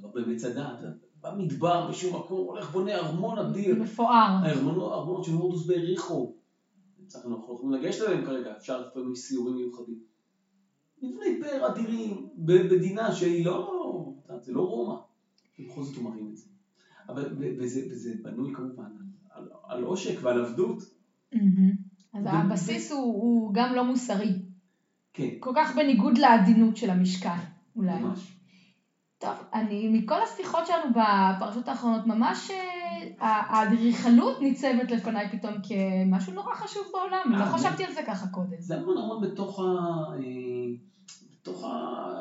הרבה 0.02 0.26
מצדה, 0.26 0.76
במדבר, 1.32 1.88
בשום 1.90 2.16
מקום, 2.16 2.48
הולך 2.48 2.72
בונה 2.72 2.96
ארמון 2.96 3.38
אדיר. 3.40 3.76
מפואר. 3.76 4.38
הארמונות 4.44 5.24
של 5.24 5.34
הורדוס 5.34 5.66
בהריחו. 5.66 6.34
אנחנו 7.16 7.30
לא 7.30 7.36
יכולים 7.36 7.72
לגשת 7.72 8.02
אליהם 8.02 8.26
כרגע, 8.26 8.52
אפשר 8.58 8.82
לפעמים 8.82 9.16
סיורים 9.16 9.56
מיוחדים. 9.56 9.96
מבני 11.02 11.40
פאר 11.42 11.68
אדירים, 11.68 12.30
במדינה 12.36 13.12
שהיא 13.12 13.46
לא, 13.46 14.14
זה 14.42 14.54
לא 14.54 14.62
רומא. 14.62 14.96
ובכל 15.60 15.84
זאת 15.84 15.96
הוא 15.96 16.04
מרים 16.04 16.28
את 16.32 16.38
זה. 16.38 16.46
אבל, 17.10 17.38
וזה, 17.60 17.82
וזה 17.92 18.14
בנוי 18.24 18.54
כמובן 18.54 18.92
על, 19.64 19.84
עושק 19.84 20.20
ועל 20.22 20.46
עבדות. 20.46 20.84
אז 22.14 22.26
הבסיס 22.26 22.92
הוא, 22.92 23.02
הוא 23.02 23.54
גם 23.54 23.76
לא 23.76 23.84
מוסרי. 23.84 24.34
כן, 25.14 25.30
כל 25.40 25.52
כך 25.56 25.76
בניגוד 25.76 26.18
לעדינות 26.18 26.78
של 26.78 26.90
המשכן, 26.90 27.38
אולי. 27.76 28.00
ממש. 28.00 28.37
טוב, 29.20 29.32
אני, 29.54 29.88
מכל 29.88 30.22
השיחות 30.22 30.68
שלנו 30.68 30.90
בפרשות 30.92 31.68
האחרונות, 31.68 32.06
ממש 32.06 32.52
אה, 32.52 33.28
האדריכלות 33.50 34.42
ניצבת 34.42 34.92
לפניי 34.92 35.30
פתאום 35.38 35.54
כמשהו 35.64 36.34
נורא 36.34 36.56
חשוב 36.56 36.84
בעולם. 36.94 37.34
אה, 37.34 37.40
לא 37.40 37.46
זה- 37.46 37.52
חשבתי 37.58 37.84
על 37.84 37.94
זה 37.94 38.02
ככה 38.08 38.28
קודם. 38.28 38.56
זה 38.60 38.76
המון 38.76 38.98
המון 38.98 39.22
בתוך 39.22 39.60
ה... 39.60 39.64
אה, 40.14 40.20
בתוך 41.32 41.64
ה... 41.64 41.68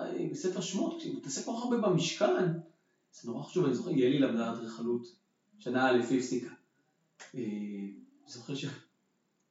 אה, 0.06 0.26
בספר 0.30 0.60
שמות, 0.60 0.98
כשהיא 0.98 1.16
מתעסק 1.16 1.44
כל 1.44 1.52
כך 1.56 1.62
הרבה 1.62 1.88
במשכן, 1.88 2.46
זה 3.12 3.30
נורא 3.30 3.42
חשוב, 3.42 3.64
אני 3.64 3.74
זוכר, 3.74 3.90
יעלי 3.90 4.18
למדה 4.18 4.50
אדריכלות, 4.52 5.06
שנה 5.58 5.90
א' 5.90 6.00
היא 6.10 6.18
הפסיקה. 6.18 6.50
אה, 7.34 7.40
אני 7.40 7.92
זוכר 8.32 8.54
ש... 8.54 8.64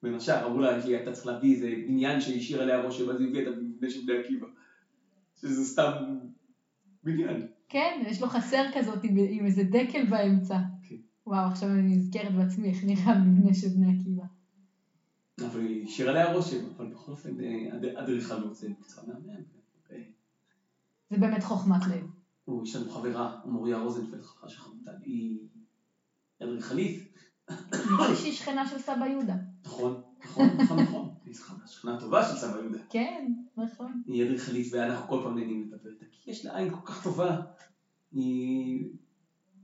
בין 0.04 0.16
השאר, 0.16 0.46
אמרו 0.48 0.60
לה, 0.60 0.82
"כי 0.84 1.02
אתה 1.04 1.12
צריך 1.12 1.28
להביא 1.28 1.56
איזה 1.56 1.74
בניין 1.88 2.22
שהשאיר 2.22 2.62
עליה 2.62 2.86
אז 2.86 3.00
היא 3.00 3.28
הביאה 3.30 3.42
את 3.44 3.48
המבנה 3.48 3.90
של 3.90 4.00
בני 4.06 4.18
עקיבא. 4.18 4.48
שזה 5.42 5.66
סתם 5.66 5.92
בניין. 7.06 7.48
כן, 7.70 8.04
יש 8.08 8.22
לו 8.22 8.28
חסר 8.28 8.64
כזאת 8.74 9.04
עם, 9.04 9.16
עם 9.30 9.46
איזה 9.46 9.64
דקל 9.64 10.06
באמצע. 10.10 10.58
כן. 10.84 10.96
וואו, 11.28 11.48
עכשיו 11.48 11.70
אני 11.70 11.96
נזכרת 11.96 12.34
בעצמי 12.36 12.70
איך 12.70 12.84
נראה 12.84 13.04
המבנה 13.14 13.54
של 13.54 13.68
בני 13.68 14.00
עקיבא. 14.00 14.24
אבל 15.46 15.60
היא 15.60 15.88
השאירה 15.88 16.12
עליה 16.12 16.34
רושם, 16.34 16.66
אבל 16.78 16.88
בכל 16.88 17.12
אופן, 17.12 17.40
אה, 17.40 17.76
אד- 17.76 17.86
אדריכלות 17.86 18.56
זה 18.56 18.70
מקצוע 18.70 19.04
מהמם. 19.08 19.30
אה, 19.92 19.98
זה 21.10 21.18
באמת 21.18 21.44
חוכמת 21.44 21.82
לב. 21.88 22.04
הוא, 22.46 22.64
יש 22.64 22.76
לנו 22.76 22.92
חברה, 22.92 23.40
מוריה 23.46 23.78
רוזנפלד, 23.78 24.22
חברה 24.22 24.50
של 24.50 24.60
חמוטל, 24.60 24.92
היא 25.04 25.48
אדריכלית, 26.44 27.14
נראה 27.50 28.10
לי 28.10 28.16
שהיא 28.16 28.34
שכנה 28.34 28.68
של 28.68 28.78
סבא 28.80 29.06
יהודה. 29.06 29.36
נכון, 29.66 30.02
נכון, 30.26 30.50
נכון, 30.58 30.80
נכון, 30.80 31.10
שכנה- 31.68 32.00
טובה 32.00 32.24
של 32.24 32.36
סבא 32.36 32.60
יהודה. 32.60 32.78
כן, 32.90 33.32
נכון. 33.58 34.02
היא 34.08 34.24
אדריכלית 34.24 34.68
ואנחנו 34.74 35.08
כל 35.08 35.20
פעם 35.24 35.36
נהנים 35.38 35.62
לדבר 35.62 35.90
איתה, 35.90 36.06
כי 36.12 36.32
יש 36.32 36.46
לה 36.46 36.58
עין 36.58 36.70
כל 36.70 36.86
כך 36.86 37.04
טובה, 37.04 37.42
היא 38.12 38.86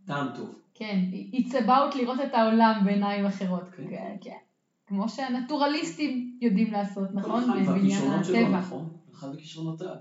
טעם 0.05 0.27
טוב. 0.35 0.55
כן, 0.73 0.99
it's 1.33 1.51
about 1.53 1.97
לראות 1.97 2.19
את 2.19 2.33
העולם 2.33 2.81
בעיניים 2.85 3.25
אחרות. 3.25 3.63
כן. 3.77 3.83
כן, 3.89 4.15
כן. 4.21 4.37
כמו 4.85 5.09
שהנטורליסטים 5.09 6.37
יודעים 6.41 6.71
לעשות, 6.71 7.13
נכון? 7.13 7.43
כל 7.43 7.61
אחד 7.61 7.69
והכישרונות 7.71 8.25
שלו. 8.25 8.49
נכון? 8.49 8.89
כל 9.05 9.11
אחד 9.17 9.27
וכישרונותיו. 9.33 9.95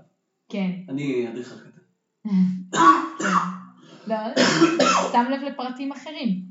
כן, 0.49 0.71
אני 0.89 1.27
אדריכל 1.29 1.55
קטן. 1.55 1.81
כן. 3.19 3.25
לא, 4.07 4.15
שם 5.11 5.25
לב 5.31 5.41
לפרטים 5.41 5.91
אחרים. 5.91 6.41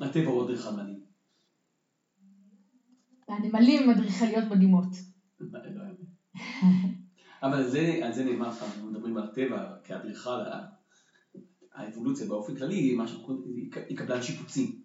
הטבע 0.00 0.30
הוא 0.30 0.42
אדריכל 0.44 0.70
מדהים. 0.70 1.00
הנמלים 3.28 3.82
הם 3.82 3.90
אדריכליות 3.90 4.44
מדהימות. 4.50 4.96
לא. 5.40 5.82
אבל 7.42 7.54
על 7.54 7.66
זה, 7.66 7.98
על 8.02 8.12
זה 8.12 8.24
נאמר 8.24 8.48
לך, 8.48 8.62
אנחנו 8.62 8.86
מדברים 8.86 9.16
על 9.16 9.24
הטבע 9.24 9.72
כאדריכל, 9.84 10.38
האבולוציה 11.74 12.26
באופן 12.26 12.54
כללי 12.54 12.74
היא 12.74 12.96
משהו, 12.96 13.18
היא 13.54 13.70
היא 13.88 13.96
קבלן 13.96 14.22
שיפוצים. 14.22 14.76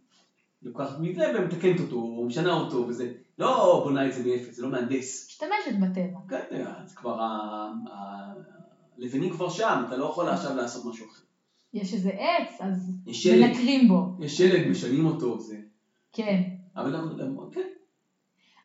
לוקחת 0.61 0.95
מבנה 0.99 1.23
ומתקנת 1.35 1.79
אותו, 1.79 1.95
או 1.95 2.25
משנה 2.25 2.51
אותו, 2.51 2.85
וזה 2.87 3.07
לא 3.37 3.81
בונה 3.83 4.07
את 4.07 4.13
זה 4.13 4.23
מאפס, 4.23 4.55
זה 4.55 4.61
לא 4.61 4.69
מהנדס. 4.69 5.25
משתמשת 5.29 5.79
בטבע. 5.81 6.19
כן, 6.27 6.65
אז 6.77 6.93
כבר 6.93 7.19
הלבנים 8.97 9.31
כבר 9.31 9.49
שם, 9.49 9.83
אתה 9.87 9.95
לא 9.95 10.05
יכול 10.05 10.29
עכשיו 10.29 10.55
לעשות 10.55 10.85
משהו 10.85 11.05
אחר. 11.07 11.21
יש 11.75 11.93
איזה 11.93 12.09
עץ, 12.09 12.61
אז 12.61 12.91
מנקרים 13.41 13.87
בו. 13.87 14.15
יש 14.19 14.37
שלג, 14.37 14.67
משנים 14.69 15.05
אותו, 15.05 15.39
זה... 15.39 15.57
כן. 16.11 16.41
אבל 16.75 16.95
למה- 16.95 17.13
למה- 17.13 17.41
כן, 17.51 17.67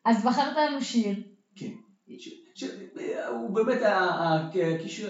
אז 0.05 0.25
בחרת 0.25 0.55
לנו 0.55 0.81
שיר. 0.81 1.15
כן. 1.55 1.71
הוא 3.29 3.55
באמת, 3.55 3.77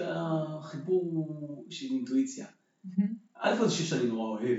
החיבור 0.04 1.26
של 1.70 1.86
אינטואיציה. 1.86 2.46
א' 3.34 3.54
זה 3.54 3.70
שיר 3.70 3.86
שאני 3.86 4.06
נורא 4.06 4.28
אוהב, 4.28 4.58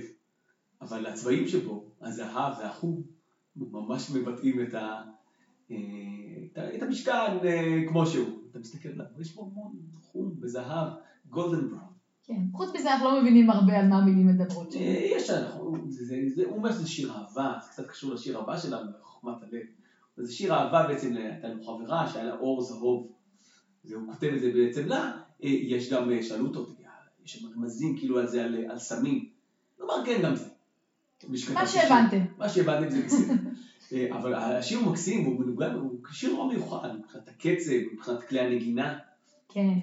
אבל 0.82 1.06
הצבעים 1.06 1.48
שבו, 1.48 1.86
הזהב 2.02 2.54
והחום, 2.60 3.02
ממש 3.56 4.10
מבטאים 4.10 4.62
את, 4.62 4.74
ה, 4.74 5.02
אה, 5.72 5.78
את, 6.76 6.82
המשכן 6.82 7.12
אה, 7.46 7.80
כמו 7.88 8.06
שהוא. 8.06 8.40
אתה 8.52 8.60
מסתכל 8.60 8.90
עליו, 8.90 9.06
יש 9.22 9.36
בו 9.36 9.42
המון 9.42 9.72
חום 9.94 10.36
וזהב, 10.42 10.88
גולדן 11.30 11.70
בראון. 11.70 11.93
כן. 12.24 12.34
חוץ 12.54 12.76
מזה 12.76 12.94
אנחנו 12.94 13.06
לא 13.06 13.22
מבינים 13.22 13.50
הרבה 13.50 13.80
על 13.80 13.88
מה 13.88 13.98
המילים 13.98 14.28
מדברות 14.28 14.72
שם. 14.72 14.80
אה, 14.80 14.84
יש, 15.16 15.30
אנחנו- 15.30 15.64
הוא 16.46 16.58
אומר 16.58 16.72
שזה 16.72 16.88
שיר 16.88 17.12
אהבה, 17.12 17.54
זה 17.64 17.70
קצת 17.70 17.88
קשור 17.88 18.14
לשיר 18.14 18.38
הבא 18.38 18.58
שלנו, 18.58 18.90
לחוכמת 19.00 19.44
הלב. 19.44 19.62
זה 20.18 20.32
שיר 20.32 20.54
אהבה 20.54 20.88
בעצם, 20.88 21.16
הייתה 21.16 21.48
לנו 21.48 21.64
חברה 21.64 22.08
שהיה 22.08 22.26
לה 22.26 22.34
אור 22.34 22.62
זהוב, 22.62 23.08
והוא 23.86 24.08
כותב 24.14 24.28
את 24.34 24.40
זה 24.40 24.50
בעצם 24.50 24.88
לה, 24.88 25.02
אה, 25.44 25.50
יש 25.50 25.90
גם, 25.90 26.10
אה, 26.12 26.22
שאלו 26.22 26.46
אותו, 26.48 26.66
יש 27.26 27.32
שם 27.32 27.48
רמזים 27.56 27.98
כאילו 27.98 28.18
על 28.20 28.28
זה, 28.28 28.44
על, 28.44 28.56
על 28.68 28.78
סמים. 28.78 29.26
הוא 29.78 29.86
אמר 29.86 30.06
כן, 30.06 30.22
גם 30.24 30.36
זה. 30.36 30.46
מה. 31.54 31.66
שהבנתם. 31.66 32.22
מה 32.38 32.50
שהבנתם 32.50 32.90
זה 32.90 33.02
בסדר. 33.06 33.34
אבל 34.16 34.34
השיר 34.34 34.78
הוא 34.78 34.88
מקסים, 34.92 35.24
והוא 35.28 35.40
מנוגן, 35.40 35.74
הוא 35.74 35.98
שיר 36.12 36.30
נורא 36.32 36.48
מיוחד, 36.48 36.96
מבחינת 36.96 37.28
הקצב, 37.28 37.72
מבחינת 37.94 38.22
כלי 38.24 38.40
הנגינה. 38.40 38.94
כן, 39.50 39.78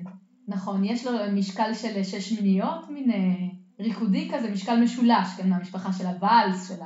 נכון. 0.50 0.85
יש 0.85 1.07
לו 1.07 1.12
משקל 1.33 1.75
של 1.75 2.02
שש 2.02 2.33
מיניות, 2.33 2.88
מין 2.88 3.11
אה, 3.11 3.16
ריקודי 3.80 4.30
כזה, 4.33 4.50
משקל 4.50 4.83
משולש, 4.83 5.28
כן, 5.37 5.49
מהמשפחה 5.49 5.92
של 5.92 6.07
הוואלס, 6.07 6.69
של 6.69 6.80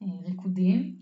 הריקודים. 0.00 0.94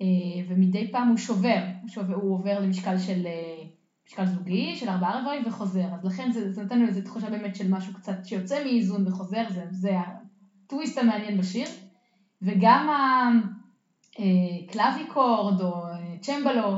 אה, 0.00 0.06
ומדי 0.48 0.92
פעם 0.92 1.08
הוא 1.08 1.16
שובר, 1.16 1.62
הוא, 1.80 1.88
שובר, 1.88 2.14
הוא 2.14 2.34
עובר 2.34 2.60
למשקל 2.60 2.98
של 2.98 3.26
אה, 3.26 3.64
משקל 4.06 4.26
זוגי, 4.26 4.76
של 4.76 4.88
ארבעה 4.88 5.20
רבעים 5.20 5.46
וחוזר. 5.46 5.88
אז 5.94 6.04
לכן 6.04 6.30
זה, 6.32 6.52
זה 6.52 6.62
נותן 6.62 6.78
לנו 6.78 6.88
איזו 6.88 7.00
תחושה 7.00 7.30
באמת 7.30 7.56
של 7.56 7.70
משהו 7.70 7.92
קצת 7.92 8.24
שיוצא 8.24 8.64
מאיזון 8.64 9.08
וחוזר, 9.08 9.42
זה, 9.48 9.64
זה 9.70 9.96
הטוויסט 10.66 10.98
המעניין 10.98 11.38
בשיר. 11.38 11.66
וגם 12.42 12.88
הקלאביקורד 14.18 15.60
או 15.60 15.86
אה, 15.86 16.16
צ'מבלו, 16.20 16.76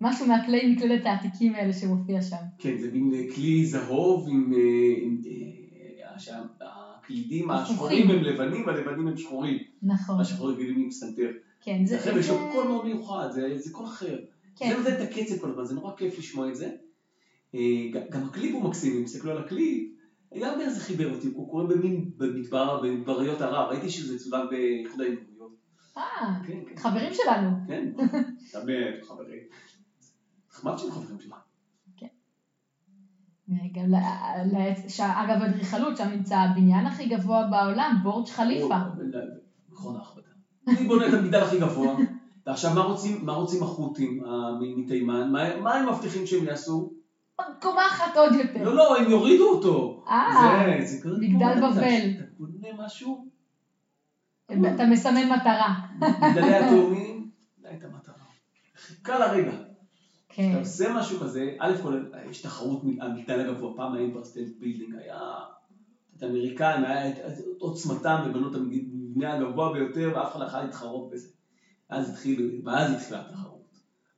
משהו 0.00 0.26
מהכלי 0.26 0.72
מקלדת 0.74 1.06
העתיקים 1.06 1.54
האלה 1.54 1.72
שמופיע 1.72 2.22
שם. 2.22 2.36
כן, 2.58 2.78
זה 2.78 2.90
מין 2.92 3.12
אה, 3.14 3.34
כלי 3.34 3.64
זהוב 3.64 4.26
עם... 4.28 4.52
אה, 4.52 4.58
עם 5.02 5.20
אה, 5.26 6.42
הקלידים 6.60 7.50
השחורים 7.50 8.10
הם 8.10 8.22
לבנים 8.22 8.66
והלבנים 8.66 9.06
הם 9.08 9.16
שחורים. 9.16 9.56
נכון, 9.82 10.20
השחורים 10.20 10.56
רגילים 10.56 10.76
עם 10.78 10.88
פסנתר. 10.90 11.30
כן, 11.60 11.84
זה... 11.84 11.96
לכן 11.96 12.18
יש 12.18 12.28
לו 12.28 12.34
זה- 12.34 12.48
קול 12.52 12.66
מאוד 12.66 12.84
מיוחד, 12.84 13.28
זה 13.30 13.58
זה 13.58 13.70
קול 13.72 13.84
אחר. 13.86 14.18
כן. 14.56 14.68
זה 14.68 14.76
נותן 14.76 14.94
את 14.94 15.08
הקצב 15.08 15.36
כל 15.40 15.50
הזמן, 15.50 15.64
זה 15.64 15.74
נורא 15.74 15.92
כיף 15.96 16.18
לשמוע 16.18 16.48
את 16.48 16.56
זה. 16.56 16.68
גם- 18.10 18.24
הקליפ 18.24 18.54
הוא 18.54 18.62
מקסים, 18.64 18.96
אם 18.96 19.04
תסתכלו 19.04 19.30
על 19.30 19.38
הקליפ, 19.38 19.88
גם 20.40 20.58
כן 20.58 20.68
זה 20.70 20.80
חיבר 20.80 21.14
אותי, 21.14 21.26
הוא 21.26 21.50
קורה 21.50 21.64
במין 21.66 22.10
במדבר, 22.16 22.80
במדבריות 22.82 23.40
ערב, 23.40 23.68
ראיתי 23.70 23.88
שזה 23.88 24.18
צולם 24.18 24.46
באיחוד 24.50 25.00
האמירויות. 25.00 25.52
אה, 25.96 26.02
כן, 26.46 26.58
כן. 26.68 26.76
חברים 26.76 27.12
שלנו. 27.14 27.50
כן, 27.66 27.84
חברים. 29.08 29.42
נחמד 30.58 30.78
שהם 30.78 30.90
חברים 30.90 31.20
שלך. 31.20 31.34
לעץ- 34.44 34.88
ש- 34.88 35.00
אגב, 35.00 35.42
אדריכלות, 35.42 35.96
שם 35.96 36.08
נמצא 36.08 36.36
הבניין 36.36 36.86
הכי 36.86 37.06
גבוה 37.06 37.42
בעולם, 37.42 37.96
בורג' 38.02 38.26
חליפה. 38.28 38.76
מכון 39.68 39.96
ההכבדה. 39.96 40.28
אני 40.68 40.86
בונה 40.86 41.08
את 41.08 41.12
המגדל 41.14 41.42
הכי 41.42 41.58
גבוה, 41.58 41.96
ועכשיו 42.46 42.70
מה 43.22 43.32
רוצים, 43.32 43.62
החות'ים 43.62 44.24
אה, 44.24 44.30
מתימן? 44.76 45.30
מה, 45.62 45.74
הם 45.74 45.88
מבטיחים 45.88 46.26
שהם 46.26 46.44
יעשו? 46.44 46.92
קומה 47.60 47.86
אחת 47.86 48.16
עוד 48.16 48.34
יותר. 48.34 48.62
לא, 48.64 48.74
לא, 48.74 48.96
הם 48.98 49.10
יורידו 49.10 49.44
אותו. 49.50 50.04
אה, 50.08 50.76
מגדל 51.20 51.60
בבל. 51.60 52.10
אתה 52.16 52.24
בונה 52.38 52.84
משהו, 52.84 53.26
אתה 54.50 54.86
מסמן 54.86 55.32
מטרה. 55.32 55.74
מגדלי 56.00 56.54
התאומים, 56.56 57.30
די 57.58 57.68
את 57.78 57.84
המטרה. 57.84 58.14
חיכה 58.76 59.18
לרגע. 59.18 59.67
כן. 60.38 60.50
אתה 60.50 60.58
עושה 60.58 60.94
משהו 60.94 61.20
כזה, 61.20 61.52
א' 61.58 61.72
כל, 61.82 62.04
יש 62.30 62.42
תחרות, 62.42 62.84
מ- 62.84 63.02
המגדל 63.02 63.40
הגבוה, 63.40 63.76
פעם 63.76 63.94
ה 63.94 63.98
Empire 63.98 64.24
State 64.24 64.60
Building 64.60 64.94
היה, 64.96 65.20
את 66.16 66.22
האמריקאים, 66.22 66.84
היה 66.84 67.08
את 67.08 67.18
את 67.18 67.34
עוצמתם 67.58 68.22
ובנו 68.26 68.50
את 68.50 68.54
המבנה 68.54 69.32
הגבוה 69.32 69.72
ביותר, 69.72 70.12
ואף 70.14 70.30
אחד 70.32 70.40
לא 70.40 70.44
יכול 70.44 70.60
להתחרות 70.60 71.10
בזה. 71.10 71.28
אז 71.88 72.10
התחיל, 72.10 72.62
ואז 72.64 72.92
התחילה 72.92 73.20
התחרות. 73.20 73.58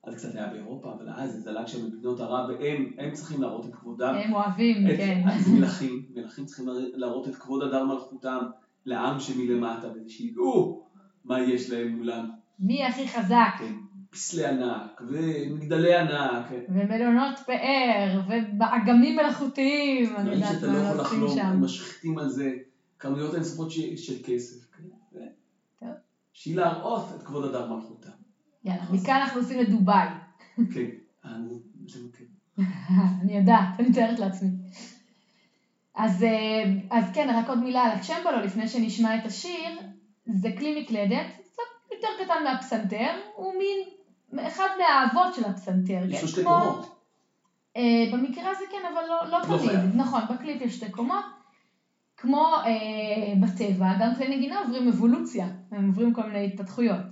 אז 0.04 0.14
קצת 0.14 0.34
היה 0.34 0.46
באירופה, 0.46 0.92
אבל 0.92 1.08
אז 1.08 1.32
זה 1.32 1.40
זלג 1.40 1.66
שם 1.66 1.80
במדינות 1.82 2.20
ערב, 2.20 2.48
והם 2.48 2.94
הם 2.98 3.12
צריכים 3.12 3.40
להראות 3.42 3.66
את 3.66 3.74
כבודם. 3.74 4.14
הם 4.14 4.32
אוהבים, 4.32 4.86
את- 4.86 4.96
כן. 4.96 5.22
אז 5.28 5.48
מלכים, 5.52 6.02
מלכים 6.14 6.44
צריכים 6.44 6.64
להראות 6.94 7.28
את 7.28 7.36
כבוד 7.36 7.62
הדר 7.62 7.84
מלכותם 7.84 8.38
לעם 8.86 9.18
שמלמטה, 9.18 9.88
ושידעו 10.06 10.82
מה 11.24 11.40
יש 11.40 11.70
להם 11.70 11.88
מולם. 11.96 12.24
מי 12.58 12.84
הכי 12.84 13.08
חזק? 13.08 13.50
כן, 13.58 13.72
פסלי 14.10 14.46
ענק, 14.46 15.00
ומגדלי 15.08 15.94
ענק, 15.94 16.46
ומלונות 16.68 17.38
פאר, 17.46 18.20
ובאגמים 18.28 19.16
מלאכותיים. 19.16 20.16
אני 20.16 20.22
דברים 20.22 20.32
יודעת 20.32 20.54
שאתה 20.54 20.66
מה 20.66 20.72
לא 20.72 20.78
הם 20.78 20.84
יכול 20.84 21.00
עושים 21.00 21.24
לחלום. 21.24 21.38
הם 21.38 21.64
משחיתים 21.64 22.18
על 22.18 22.28
זה 22.28 22.52
כמויות 22.98 23.34
אינסופות 23.34 23.70
של, 23.70 24.14
כסף. 24.24 24.70
כן? 25.80 25.86
שהיא 26.32 26.56
להראות 26.56 27.08
את 27.16 27.22
כבוד 27.22 27.44
הדר 27.44 27.74
מלכותה. 27.74 28.08
יאללה, 28.64 28.82
מכאן 28.92 29.20
אנחנו 29.22 29.40
עושים 29.40 29.58
לדובאי. 29.58 30.06
כן, 30.56 30.86
אה. 31.24 31.36
אני 33.22 33.36
יודעת, 33.36 33.64
אני 33.78 33.88
מתארת 33.88 34.18
לעצמי. 34.18 34.48
אז, 35.94 36.22
אה, 36.22 36.62
אז 36.90 37.04
כן, 37.12 37.28
רק 37.34 37.48
עוד 37.48 37.58
מילה 37.58 37.82
על 37.82 37.98
הצ'מבלו 37.98 38.40
לפני 38.44 38.68
שנשמע 38.68 39.20
את 39.20 39.26
השיר. 39.26 39.70
זה 40.26 40.48
כלי 40.58 40.82
מקלדת, 40.82 41.26
קצת 41.52 41.62
יותר 41.92 42.08
קטן 42.24 42.44
מהפסנתר, 42.44 43.10
הוא 43.34 43.52
מין 43.58 43.99
אחד 44.38 44.68
מהאבות 44.78 45.34
של 45.34 45.44
הפסנתר. 45.44 46.00
יש 46.08 46.16
כן? 46.16 46.22
לו 46.22 46.28
שתי 46.28 46.42
כמו- 46.42 46.60
קומות. 46.60 46.96
אה, 47.76 47.82
במקרה 48.12 48.50
הזה 48.50 48.64
כן, 48.70 48.88
אבל 48.94 49.02
לא, 49.08 49.30
לא 49.30 49.38
לא 49.38 49.58
תמיד. 49.58 49.94
נכון, 49.96 50.20
בקליפ 50.30 50.60
יש 50.62 50.76
שתי 50.76 50.90
קומות. 50.90 51.24
כמו 52.16 52.46
אה, 52.66 53.34
בטבע, 53.40 53.92
גם 54.00 54.14
כלי 54.16 54.36
נגינה 54.36 54.58
עוברים 54.60 54.88
אבולוציה, 54.88 55.48
הם 55.70 55.86
עוברים 55.86 56.14
כל 56.14 56.26
מיני 56.26 56.46
התפתחויות. 56.46 57.06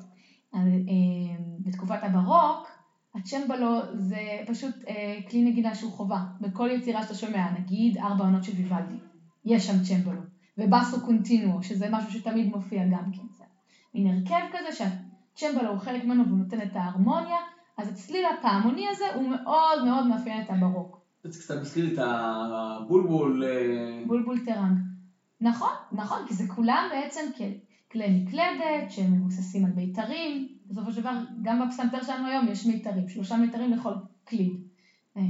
אז, 0.52 0.66
אה, 0.66 1.36
בתקופת 1.58 1.98
הברוק, 2.02 2.68
הצ'מבלו 3.14 3.78
זה 3.94 4.18
פשוט 4.46 4.74
אה, 4.88 5.18
כלי 5.30 5.42
נגינה 5.42 5.74
שהוא 5.74 5.92
חובה. 5.92 6.20
בכל 6.40 6.68
יצירה 6.72 7.02
שאתה 7.02 7.14
שומע, 7.14 7.50
נגיד 7.50 7.98
ארבע 7.98 8.24
עונות 8.24 8.44
של 8.44 8.52
ויוולדי, 8.52 8.94
יש 9.44 9.66
שם 9.66 9.82
צ'מבלו. 9.82 10.20
ובאסו 10.58 11.00
קונטינואו, 11.00 11.62
שזה 11.62 11.86
משהו 11.90 12.10
שתמיד 12.10 12.46
מופיע 12.46 12.84
גם 12.84 13.12
כן. 13.12 13.22
זה 13.38 13.44
מין 13.94 14.06
הרכב 14.06 14.44
כזה 14.52 14.72
שהצ'מבלו 15.38 15.70
הוא 15.70 15.78
חלק 15.78 16.04
ממנו 16.04 16.26
והוא 16.26 16.38
נותן 16.38 16.62
את 16.62 16.76
ההרמוניה, 16.76 17.36
אז 17.76 17.88
הצליל 17.88 18.24
הפעמוני 18.26 18.88
הזה 18.88 19.04
הוא 19.14 19.28
מאוד 19.28 19.84
מאוד 19.84 20.06
מאפיין 20.06 20.42
את 20.42 20.50
הברוק. 20.50 20.98
זה 21.22 21.40
קצת 21.40 21.60
מזכיר 21.60 21.84
לי 21.84 21.94
את 21.94 21.98
הבולבול. 22.02 23.44
אה, 23.44 24.02
בולבול 24.06 24.44
טראנג. 24.44 24.78
נכון, 25.40 25.72
נכון, 25.92 26.18
כי 26.28 26.34
זה 26.34 26.44
כולם 26.54 26.88
בעצם 26.90 27.20
כלי 27.92 28.20
מקלדת 28.20 28.90
שמבוססים 28.90 29.64
על 29.64 29.72
מיתרים. 29.72 30.48
בסופו 30.66 30.92
של 30.92 31.00
דבר, 31.00 31.18
גם 31.42 31.66
בפסנתר 31.66 32.02
שלנו 32.02 32.28
היום 32.28 32.48
יש 32.48 32.66
מיתרים, 32.66 33.08
שלושה 33.08 33.36
מיתרים 33.36 33.70
לכל 33.70 33.92
קליד. 34.28 34.50
אה, 35.16 35.22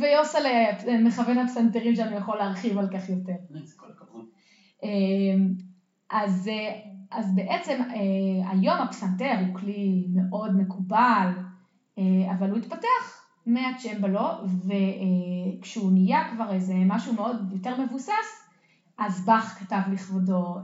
ויוסל 0.00 0.46
אה, 0.46 0.98
מכוון 1.04 1.38
הפסנתרים 1.38 1.94
שלנו 1.94 2.16
יכול 2.16 2.38
להרחיב 2.38 2.78
על 2.78 2.88
כך 2.92 3.08
יותר. 3.08 3.36
אז, 6.10 6.50
אז 7.10 7.34
בעצם 7.34 7.80
אה, 7.82 8.50
היום 8.50 8.78
הפסנתר 8.78 9.34
הוא 9.46 9.54
כלי 9.54 10.06
מאוד 10.14 10.56
מקובל, 10.56 11.28
אה, 11.98 12.32
אבל 12.38 12.50
הוא 12.50 12.58
התפתח 12.58 13.26
מהצ'מבלו, 13.46 14.28
וכשהוא 14.44 15.92
נהיה 15.92 16.28
כבר 16.30 16.52
איזה 16.52 16.74
משהו 16.86 17.14
מאוד 17.14 17.52
יותר 17.52 17.80
מבוסס, 17.84 18.46
אז 18.98 19.24
באך 19.24 19.58
כתב 19.58 19.80
לכבודו 19.92 20.56
אה, 20.56 20.62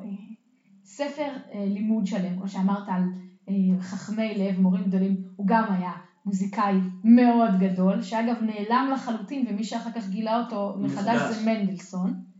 ספר 0.85 1.33
אה, 1.53 1.65
לימוד 1.69 2.07
שלם, 2.07 2.37
כמו 2.37 2.49
שאמרת 2.49 2.89
על 2.89 3.03
אה, 3.49 3.81
חכמי 3.81 4.35
לב, 4.35 4.61
מורים 4.61 4.85
גדולים, 4.85 5.23
הוא 5.37 5.47
גם 5.47 5.73
היה 5.73 5.93
מוזיקאי 6.27 6.75
מאוד 7.05 7.59
גדול, 7.59 8.03
שאגב 8.03 8.37
נעלם 8.43 8.91
לחלוטין, 8.93 9.47
ומי 9.49 9.65
שאחר 9.65 9.91
כך 9.91 10.09
גילה 10.09 10.39
אותו 10.39 10.75
מחדש. 10.79 11.35
זה 11.35 11.47
מנדלסון. 11.47 12.32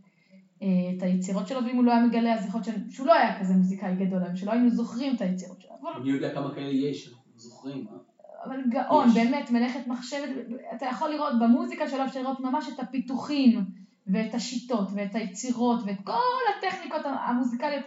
אה, 0.63 0.67
את 0.97 1.03
היצירות 1.03 1.47
שלו, 1.47 1.65
ואם 1.65 1.75
הוא 1.75 1.83
לא 1.83 1.91
היה 1.91 2.05
מגלה, 2.05 2.33
אז 2.33 2.45
יכול 2.47 2.61
להיות 2.65 2.91
שהוא 2.91 3.07
לא 3.07 3.13
היה 3.13 3.39
כזה 3.39 3.53
מוזיקאי 3.53 3.95
גדול 3.95 4.21
שלא 4.35 4.51
היינו 4.51 4.69
זוכרים 4.69 5.15
את 5.15 5.21
היצירות 5.21 5.61
שלו. 5.61 5.71
אני 6.01 6.09
יודע 6.09 6.33
כמה 6.33 6.55
כאלה 6.55 6.69
יש, 6.69 7.07
אנחנו 7.07 7.23
זוכרים. 7.35 7.87
אה? 7.87 7.97
אבל 8.45 8.57
גאון, 8.69 9.07
יש. 9.07 9.13
באמת, 9.13 9.51
מלאכת 9.51 9.87
מחשבת, 9.87 10.29
אתה 10.75 10.85
יכול 10.85 11.09
לראות 11.09 11.33
במוזיקה 11.41 11.89
שלו, 11.89 12.05
אפשר 12.05 12.21
לראות 12.21 12.39
ממש 12.39 12.69
את 12.73 12.79
הפיתוחים, 12.79 13.65
ואת 14.07 14.33
השיטות, 14.33 14.87
ואת 14.95 15.15
היצירות, 15.15 15.79
ואת 15.85 15.97
כל 16.03 16.13
הטכניקות 16.57 17.01
המוזיקליות, 17.05 17.85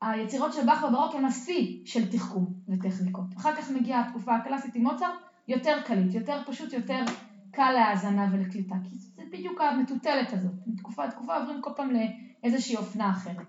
היצירות 0.00 0.52
של 0.52 0.66
באך 0.66 0.84
בברוק 0.84 1.14
הם 1.14 1.24
השיא 1.24 1.78
של 1.84 2.10
תחכום 2.10 2.52
וטכניקות. 2.68 3.24
אחר 3.36 3.56
כך 3.56 3.70
מגיעה 3.70 4.00
התקופה 4.00 4.36
הקלאסית 4.36 4.74
עם 4.74 4.82
מוצרט, 4.82 5.14
יותר 5.48 5.76
קליט, 5.84 6.14
יותר 6.14 6.38
פשוט, 6.46 6.72
יותר 6.72 7.04
קל 7.50 7.72
להאזנה 7.72 8.28
ולקליטה, 8.32 8.74
כי 8.84 8.94
זה 8.94 9.22
בדיוק 9.30 9.60
המטוטלת 9.60 10.32
הזאת. 10.32 10.52
מתקופה 10.66 11.04
לתקופה 11.04 11.36
עוברים 11.36 11.62
כל 11.62 11.70
פעם 11.76 11.90
לאיזושהי 11.90 12.76
אופנה 12.76 13.10
אחרת. 13.10 13.46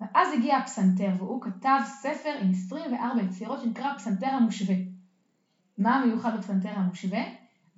ואז 0.00 0.28
הגיע 0.32 0.56
הפסנתר, 0.56 1.10
והוא 1.18 1.42
כתב 1.42 1.78
ספר 1.84 2.34
עם 2.40 2.50
24 2.50 3.22
יצירות 3.22 3.60
שנקרא 3.60 3.90
הפסנתר 3.90 4.26
המושווה. 4.26 4.74
מה 5.78 5.96
המיוחד 5.96 6.36
בפסנתר 6.36 6.68
המושווה? 6.68 7.22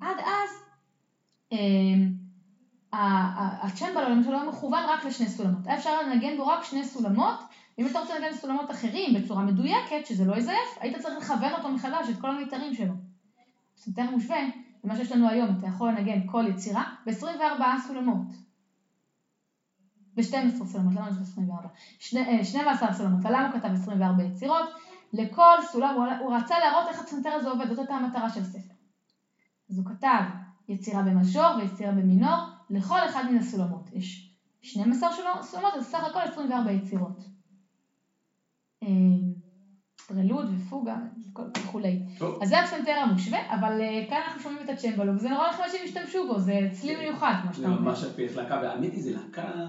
עד 0.01 0.17
אז 0.19 0.51
אה, 1.53 1.59
הצ'מבלו 3.63 4.09
למשל 4.09 4.35
היה 4.35 4.45
מכוון 4.45 4.85
רק 4.89 5.05
לשני 5.05 5.29
סולמות. 5.29 5.67
היה 5.67 5.77
אפשר 5.77 6.03
לנגן 6.03 6.37
בו 6.37 6.47
רק 6.47 6.65
שני 6.65 6.85
סולמות, 6.85 7.41
ואם 7.79 7.87
אתה 7.87 7.99
רוצה 7.99 8.19
לנגן 8.19 8.33
סולמות 8.37 8.71
אחרים 8.71 9.15
בצורה 9.15 9.43
מדויקת, 9.43 10.07
שזה 10.07 10.25
לא 10.25 10.37
יזייף, 10.37 10.79
היית 10.81 10.97
צריך 10.97 11.17
לכוון 11.19 11.53
אותו 11.53 11.69
מחדש, 11.69 12.09
את 12.11 12.21
כל 12.21 12.31
המיתרים 12.31 12.75
שלו. 12.75 12.93
פסנתר 13.75 14.11
מושווה, 14.11 14.41
זה 14.87 14.91
מה 14.93 14.97
שיש 14.97 15.13
לנו 15.13 15.29
היום, 15.29 15.51
אתה 15.59 15.67
יכול 15.67 15.89
לנגן 15.91 16.21
כל 16.27 16.45
יצירה 16.49 16.85
ב-24 17.07 17.79
סולמות. 17.87 18.27
ב-12 20.15 20.65
סולמות, 20.65 20.95
למה 20.95 21.09
חושבת 21.09 21.23
24? 21.23 21.69
שני- 21.99 22.21
אה, 22.39 22.45
12 22.45 22.93
סולמות, 22.93 23.21
ולמה 23.25 23.47
הוא 23.47 23.53
כתב 23.61 23.69
24 23.73 24.23
יצירות? 24.23 24.65
לכל 25.13 25.63
סולם, 25.63 25.95
הוא, 25.95 26.05
הוא 26.21 26.35
רצה 26.35 26.59
להראות 26.59 26.89
איך 26.89 26.99
הפסנתר 26.99 27.31
הזה 27.31 27.51
עובד, 27.51 27.69
זאת 27.69 27.79
הייתה 27.79 27.95
המטרה 27.95 28.29
של 28.29 28.45
ספר. 28.45 28.75
אז 29.71 29.79
הוא 29.79 29.87
כתב 29.87 30.23
יצירה 30.69 31.03
במז'ור 31.03 31.57
ויצירה 31.59 31.93
במינור 31.93 32.37
לכל 32.71 32.99
אחד 33.05 33.25
מן 33.31 33.37
הסולמות. 33.37 33.93
יש 33.93 34.35
12 34.63 35.09
סולמות, 35.43 35.75
אז 35.75 35.85
סך 35.85 36.05
הכל 36.05 36.21
24 36.21 36.71
יצירות. 36.71 37.25
פרלוד 40.07 40.47
ופוגה 40.55 40.97
וכולי. 41.59 41.99
אז 42.43 42.49
זה 42.49 42.61
הפסנתר 42.61 42.91
המושווה, 42.91 43.39
אבל 43.55 43.81
אה, 43.81 44.07
כאן 44.11 44.21
אנחנו 44.27 44.41
שומעים 44.41 44.65
את 44.65 44.69
הצ'מבלו, 44.69 45.15
וזה 45.15 45.29
נורא 45.29 45.49
נחמד 45.49 45.67
שהם 45.73 45.81
השתמשו 45.85 46.27
בו, 46.27 46.39
זה 46.39 46.69
צליל 46.73 46.99
מיוחד, 46.99 47.35
כמו 47.43 47.53
שאתה 47.53 47.67
זה 47.67 47.75
אומר. 47.75 47.81
ממש 47.81 48.03
על 48.03 48.11
פי 48.11 48.25
איך 48.25 48.37
להקה, 48.37 48.61
והאמת 48.63 48.93
היא, 48.93 49.03
זה 49.03 49.13
להקה, 49.15 49.69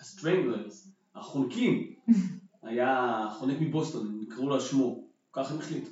ה 0.00 0.08
Stranglers, 0.08 0.92
החונקים, 1.14 1.92
היה 2.62 3.26
חונק 3.30 3.56
מבוסטון, 3.60 4.06
הם 4.06 4.20
נקראו 4.20 4.48
לו 4.48 4.54
על 4.54 4.60
שמו, 4.60 5.04
ככה 5.32 5.54
הם 5.54 5.60
החליטו. 5.60 5.90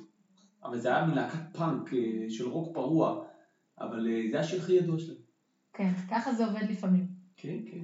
אבל 0.63 0.77
זה 0.77 0.87
היה 0.87 1.05
מלהקת 1.05 1.39
פאנק 1.53 1.93
אה, 1.93 2.29
של 2.29 2.47
רוק 2.47 2.73
פרוע, 2.73 3.23
אבל 3.79 4.07
אה, 4.07 4.23
זה 4.29 4.39
השיר 4.39 4.59
הכי 4.59 4.73
ידוע 4.73 4.99
שלהם. 4.99 5.17
כן, 5.73 5.91
ככה 6.07 6.33
זה 6.33 6.45
עובד 6.45 6.63
לפעמים. 6.69 7.05
כן, 7.37 7.57
כן. 7.65 7.83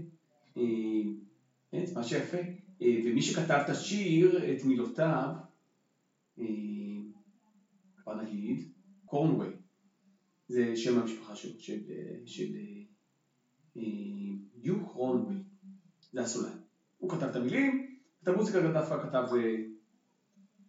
זה 1.85 1.95
מה 1.95 2.03
שיפה. 2.03 2.37
ומי 2.81 3.21
שכתב 3.21 3.59
את 3.63 3.69
השיר, 3.69 4.51
את 4.51 4.63
מילותיו, 4.63 5.29
כבר 7.97 8.21
נגיד, 8.21 8.71
קורנווי. 9.05 9.47
זה 10.47 10.75
שם 10.75 10.99
המשפחה 10.99 11.35
שלו, 11.35 11.59
של, 11.59 11.79
אה, 11.89 12.15
של 12.25 12.55
אה, 12.55 12.81
אה, 13.77 13.81
דיוק 14.55 14.91
קורנווי. 14.91 15.35
זה 16.11 16.21
הסולן. 16.21 16.57
הוא 16.97 17.09
כתב 17.09 17.25
את 17.25 17.35
המילים, 17.35 17.97
את 18.23 18.27
המוזיקה 18.27 18.71
דווקא 18.71 19.03
כתב 19.03 19.23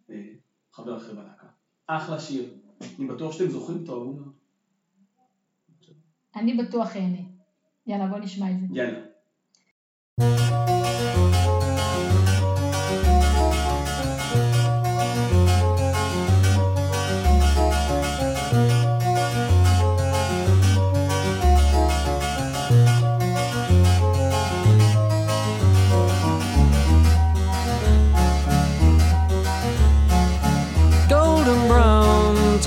אה, 0.09 0.33
חבר 0.71 0.97
אחר 0.97 1.13
בלהקה. 1.13 1.47
אחלה 1.87 2.19
שיר. 2.19 2.53
אני 2.99 3.07
בטוח 3.07 3.31
שאתם 3.31 3.49
זוכרים, 3.49 3.85
תאהבו 3.85 4.13
מאוד. 4.13 4.33
אני 6.35 6.53
בטוח 6.53 6.95
אהנה. 6.95 7.21
יאללה, 7.87 8.07
בוא 8.07 8.17
נשמע 8.17 8.51
את 8.51 8.59
זה. 8.59 8.65
יאללה. 8.71 10.76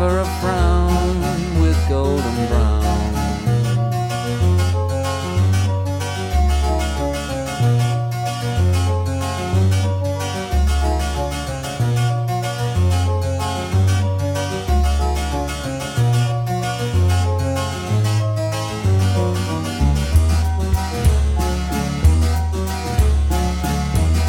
never 0.00 0.20
a 0.20 0.24
frown 0.40 1.20
with 1.60 1.76
golden 1.88 2.46
brown 2.48 3.10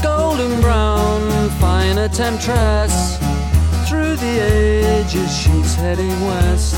golden 0.03 0.59
brown, 0.59 1.49
fine 1.61 1.95
temptress. 2.09 3.20
The 4.21 4.37
ages, 4.37 5.35
she's 5.35 5.73
heading 5.73 6.13
west. 6.21 6.75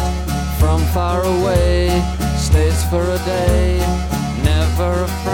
From 0.62 0.80
far 0.94 1.26
away, 1.26 1.90
stays 2.38 2.86
for 2.86 3.04
a 3.04 3.18
day. 3.26 3.80
Never 4.46 5.04
a 5.04 5.08
frown 5.24 5.33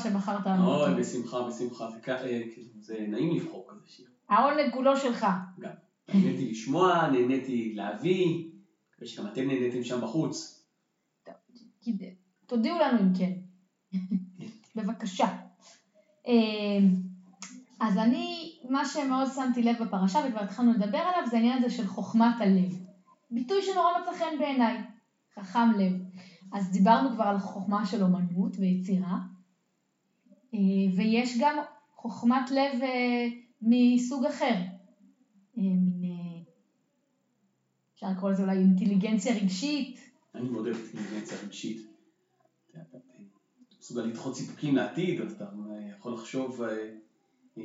שבחרת 0.00 0.46
לנו 0.46 0.66
אותו. 0.66 0.86
אוי, 0.86 1.00
בשמחה, 1.00 1.42
בשמחה. 1.48 1.90
זה 1.90 2.12
אה, 2.14 2.42
כאילו, 2.54 2.68
זה 2.80 3.06
נעים 3.08 3.36
לבחור 3.36 3.66
כזה 3.68 3.80
שיר. 3.86 4.06
העונג 4.28 4.72
כולו 4.72 4.96
שלך. 4.96 5.26
גם. 5.60 5.70
נהניתי 6.14 6.50
לשמוע, 6.50 7.08
נהניתי 7.12 7.72
להביא, 7.74 8.50
מקווה 8.92 9.08
שגם 9.08 9.26
אתם 9.26 9.46
נהניתם 9.46 9.84
שם 9.84 10.00
בחוץ. 10.00 10.64
תודיעו 12.46 12.78
לנו 12.78 13.00
אם 13.00 13.14
כן. 13.18 13.32
בבקשה. 14.76 15.26
אמ, 16.26 16.96
אז 17.80 17.98
אני, 17.98 18.58
מה 18.68 18.84
שמאוד 18.84 19.28
שמתי 19.34 19.62
לב 19.62 19.82
בפרשה 19.82 20.18
וכבר 20.28 20.40
התחלנו 20.40 20.72
לדבר 20.72 20.98
עליו 20.98 21.26
זה 21.30 21.36
העניין 21.36 21.58
הזה 21.58 21.76
של 21.76 21.86
חוכמת 21.86 22.34
הלב. 22.40 22.78
ביטוי 23.30 23.62
שנורא 23.62 23.90
מצא 24.00 24.18
חן 24.18 24.38
בעיניי, 24.38 24.78
חכם 25.34 25.70
לב. 25.78 25.92
אז 26.52 26.70
דיברנו 26.70 27.10
כבר 27.10 27.24
על 27.24 27.38
חוכמה 27.38 27.86
של 27.86 28.02
אומנות 28.02 28.56
ויצירה, 28.58 29.12
אה, 29.12 29.18
ויש 30.96 31.38
גם 31.40 31.58
חוכמת 31.94 32.50
לב 32.50 32.82
אה, 32.82 33.26
מסוג 33.62 34.24
אחר, 34.24 34.44
אה, 34.44 34.62
מין, 35.56 36.02
אה, 36.04 36.42
אפשר 37.94 38.06
לקרוא 38.10 38.30
לזה 38.30 38.42
אולי 38.42 38.56
אינטליגנציה 38.56 39.34
רגשית, 39.34 40.10
אני 40.34 40.48
מאוד 40.48 40.66
אוהב 40.66 40.76
אינטליגנציה 40.76 41.38
רגשית. 41.44 41.86
אתה 42.70 42.98
מסוגל 43.78 44.02
לדחות 44.02 44.36
סיפוקים 44.36 44.76
לעתיד, 44.76 45.20
אז 45.20 45.32
אתה 45.32 45.44
אה, 45.44 45.88
יכול 45.98 46.12
לחשוב, 46.12 46.62
אה, 46.62 46.94
אה, 47.58 47.62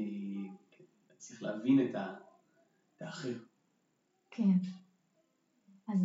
צריך 1.17 1.43
להבין 1.43 1.80
את 1.86 3.02
האחר. 3.02 3.34
כן. 4.32 4.58
אז 5.88 6.00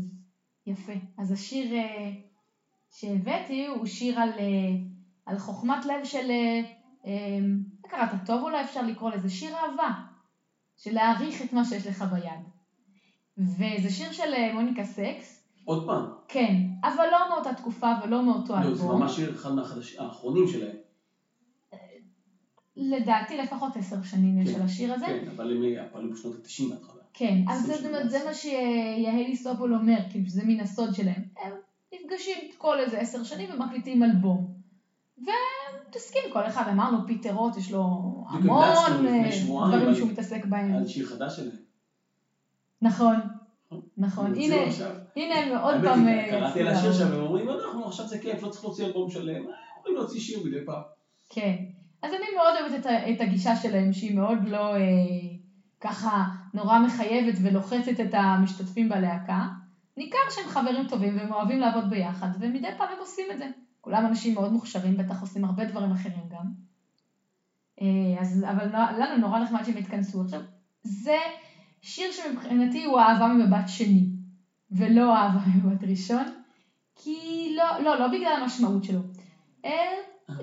יפה. 0.66 0.92
אז 1.18 1.32
השיר 1.32 1.74
אה, 1.74 2.12
שהבאתי 2.90 3.66
הוא 3.66 3.86
שיר 3.86 4.18
על, 4.18 4.30
אה, 4.38 4.72
על 5.30 5.38
חוכמת 5.38 5.84
לב 5.84 6.04
של, 6.04 6.30
אה, 6.30 6.60
אה, 7.06 7.38
מה 7.82 7.88
קראת 7.88 8.26
טוב 8.26 8.42
אולי 8.42 8.60
אפשר 8.60 8.82
לקרוא 8.82 9.10
לזה? 9.10 9.28
שיר 9.28 9.54
אהבה. 9.56 9.90
של 10.76 10.90
להעריך 10.94 11.42
את 11.42 11.52
מה 11.52 11.64
שיש 11.64 11.86
לך 11.86 12.04
ביד. 12.10 12.40
וזה 13.38 13.90
שיר 13.90 14.12
של 14.12 14.34
אה, 14.34 14.52
מוניקה 14.54 14.84
סקס, 14.84 15.46
עוד 15.64 15.86
פעם, 15.86 16.04
כן, 16.28 16.54
אבל 16.84 17.04
לא 17.12 17.28
מאותה 17.28 17.52
תקופה 17.52 17.92
ולא 18.02 18.22
מאותו 18.22 18.54
לא, 18.54 18.60
זה 18.62 18.68
אלבום. 18.68 19.00
ממש 19.02 19.16
שיר 19.16 19.30
אחד 19.32 19.52
מהחדשים- 19.54 20.00
האחרונים 20.00 20.46
שלהם. 20.48 20.76
לדעתי 22.76 23.36
לפחות 23.36 23.76
עשר 23.76 24.02
שנים 24.02 24.38
יש 24.38 24.50
כן, 24.50 24.56
על 24.56 24.62
השיר 24.62 24.92
הזה. 24.92 25.06
כן, 25.06 25.28
אבל 25.36 25.56
הם 25.56 25.62
אה, 25.62 25.84
פעלו 25.92 26.10
בשנות 26.10 26.34
ה-90 26.34 26.70
בהתחלה. 26.70 27.02
כן, 27.12 27.34
אז 27.48 27.66
זה, 27.66 27.74
זאת. 27.74 27.86
אומרת, 27.86 28.10
זה 28.10 28.18
מה 28.26 28.34
שיהלי 28.34 29.36
סובול 29.36 29.74
אומר, 29.74 29.98
כאילו 30.10 30.26
שזה 30.26 30.42
מן 30.44 30.60
הסוד 30.60 30.94
שלהם. 30.94 31.22
הם 31.42 31.52
נפגשים 31.94 32.38
כל 32.58 32.78
איזה 32.80 32.98
עשר 33.00 33.22
שנים 33.24 33.50
ומקליטים 33.54 34.02
אלבום. 34.02 34.59
ומתעסקים, 35.20 36.22
כל 36.32 36.46
אחד, 36.46 36.68
אמרנו, 36.68 37.06
פיטר 37.06 37.32
רוט, 37.32 37.56
יש 37.56 37.72
לו 37.72 37.80
המון 38.28 38.62
אה, 39.06 39.30
דברים 39.68 39.94
שהוא 39.94 40.08
מתעסק 40.08 40.44
בהם. 40.44 40.74
על 40.74 40.86
שיר 40.86 41.06
חדש 41.06 41.36
שלהם. 41.36 41.56
נכון, 42.82 43.16
נכון. 43.96 44.26
הוציאו 44.26 44.56
הנה. 44.56 44.86
הנה 45.16 45.34
הם 45.34 45.58
עוד 45.62 45.74
פעם... 45.84 46.08
אה, 46.08 46.26
קראתי 46.30 46.60
על 46.60 46.68
השיר. 46.68 46.92
שם, 46.92 47.06
הם 47.06 47.20
אומרים, 47.20 47.48
אנחנו 47.50 47.86
עכשיו 47.86 48.06
זה 48.06 48.18
כיף, 48.18 48.42
לא 48.42 48.48
צריך 48.48 48.64
להוציא 48.64 48.86
אלבום 48.86 49.10
שלם, 49.10 49.48
אה, 49.48 49.54
יכולים 49.78 49.96
להוציא 49.96 50.20
שיר 50.20 50.40
מדי 50.44 50.64
פעם. 50.66 50.82
כן. 51.28 51.56
אז 52.02 52.12
אני 52.12 52.26
מאוד 52.36 52.54
אוהבת 52.60 52.86
את, 52.86 53.20
הגישה 53.20 53.56
שלהם, 53.56 53.92
שהיא 53.92 54.14
מאוד 54.14 54.38
לא 54.48 54.74
ככה 55.80 56.24
נורא 56.54 56.78
מחייבת 56.78 57.38
ולוחצת 57.42 58.00
את 58.00 58.14
המשתתפים 58.14 58.88
בלהקה. 58.88 59.46
ניכר 59.96 60.18
שהם 60.30 60.48
חברים 60.48 60.88
טובים 60.88 61.16
והם 61.16 61.32
אוהבים 61.32 61.60
לעבוד 61.60 61.90
ביחד, 61.90 62.28
ומדי 62.40 62.68
פעם 62.78 62.88
הם 62.92 62.98
עושים 62.98 63.26
את 63.30 63.38
זה. 63.38 63.46
כולם 63.80 64.06
אנשים 64.06 64.34
מאוד 64.34 64.52
מוכשרים, 64.52 64.96
בטח 64.96 65.20
עושים 65.20 65.44
הרבה 65.44 65.64
דברים 65.64 65.92
אחרים 65.92 66.28
גם. 66.28 66.44
אה, 67.80 68.20
אז, 68.20 68.44
אבל 68.50 68.66
נו- 68.68 68.98
לנו 68.98 69.16
נורא 69.16 69.38
נחמד 69.38 69.64
שהם 69.64 69.76
התכנסו. 69.76 70.22
עכשיו, 70.22 70.40
זה 70.82 71.18
שיר 71.80 72.10
שמבחינתי 72.10 72.84
הוא 72.84 72.98
אהבה 72.98 73.26
ממבט 73.26 73.68
שני, 73.68 74.06
ולא 74.70 75.16
אהבה 75.16 75.38
ממבט 75.46 75.84
ראשון, 75.84 76.26
כי 76.94 77.48
לא, 77.56 77.78
לא, 77.78 77.98
לא 77.98 78.08
בגלל 78.08 78.38
המשמעות 78.42 78.84
שלו. 78.84 79.00
אה, 79.64 79.92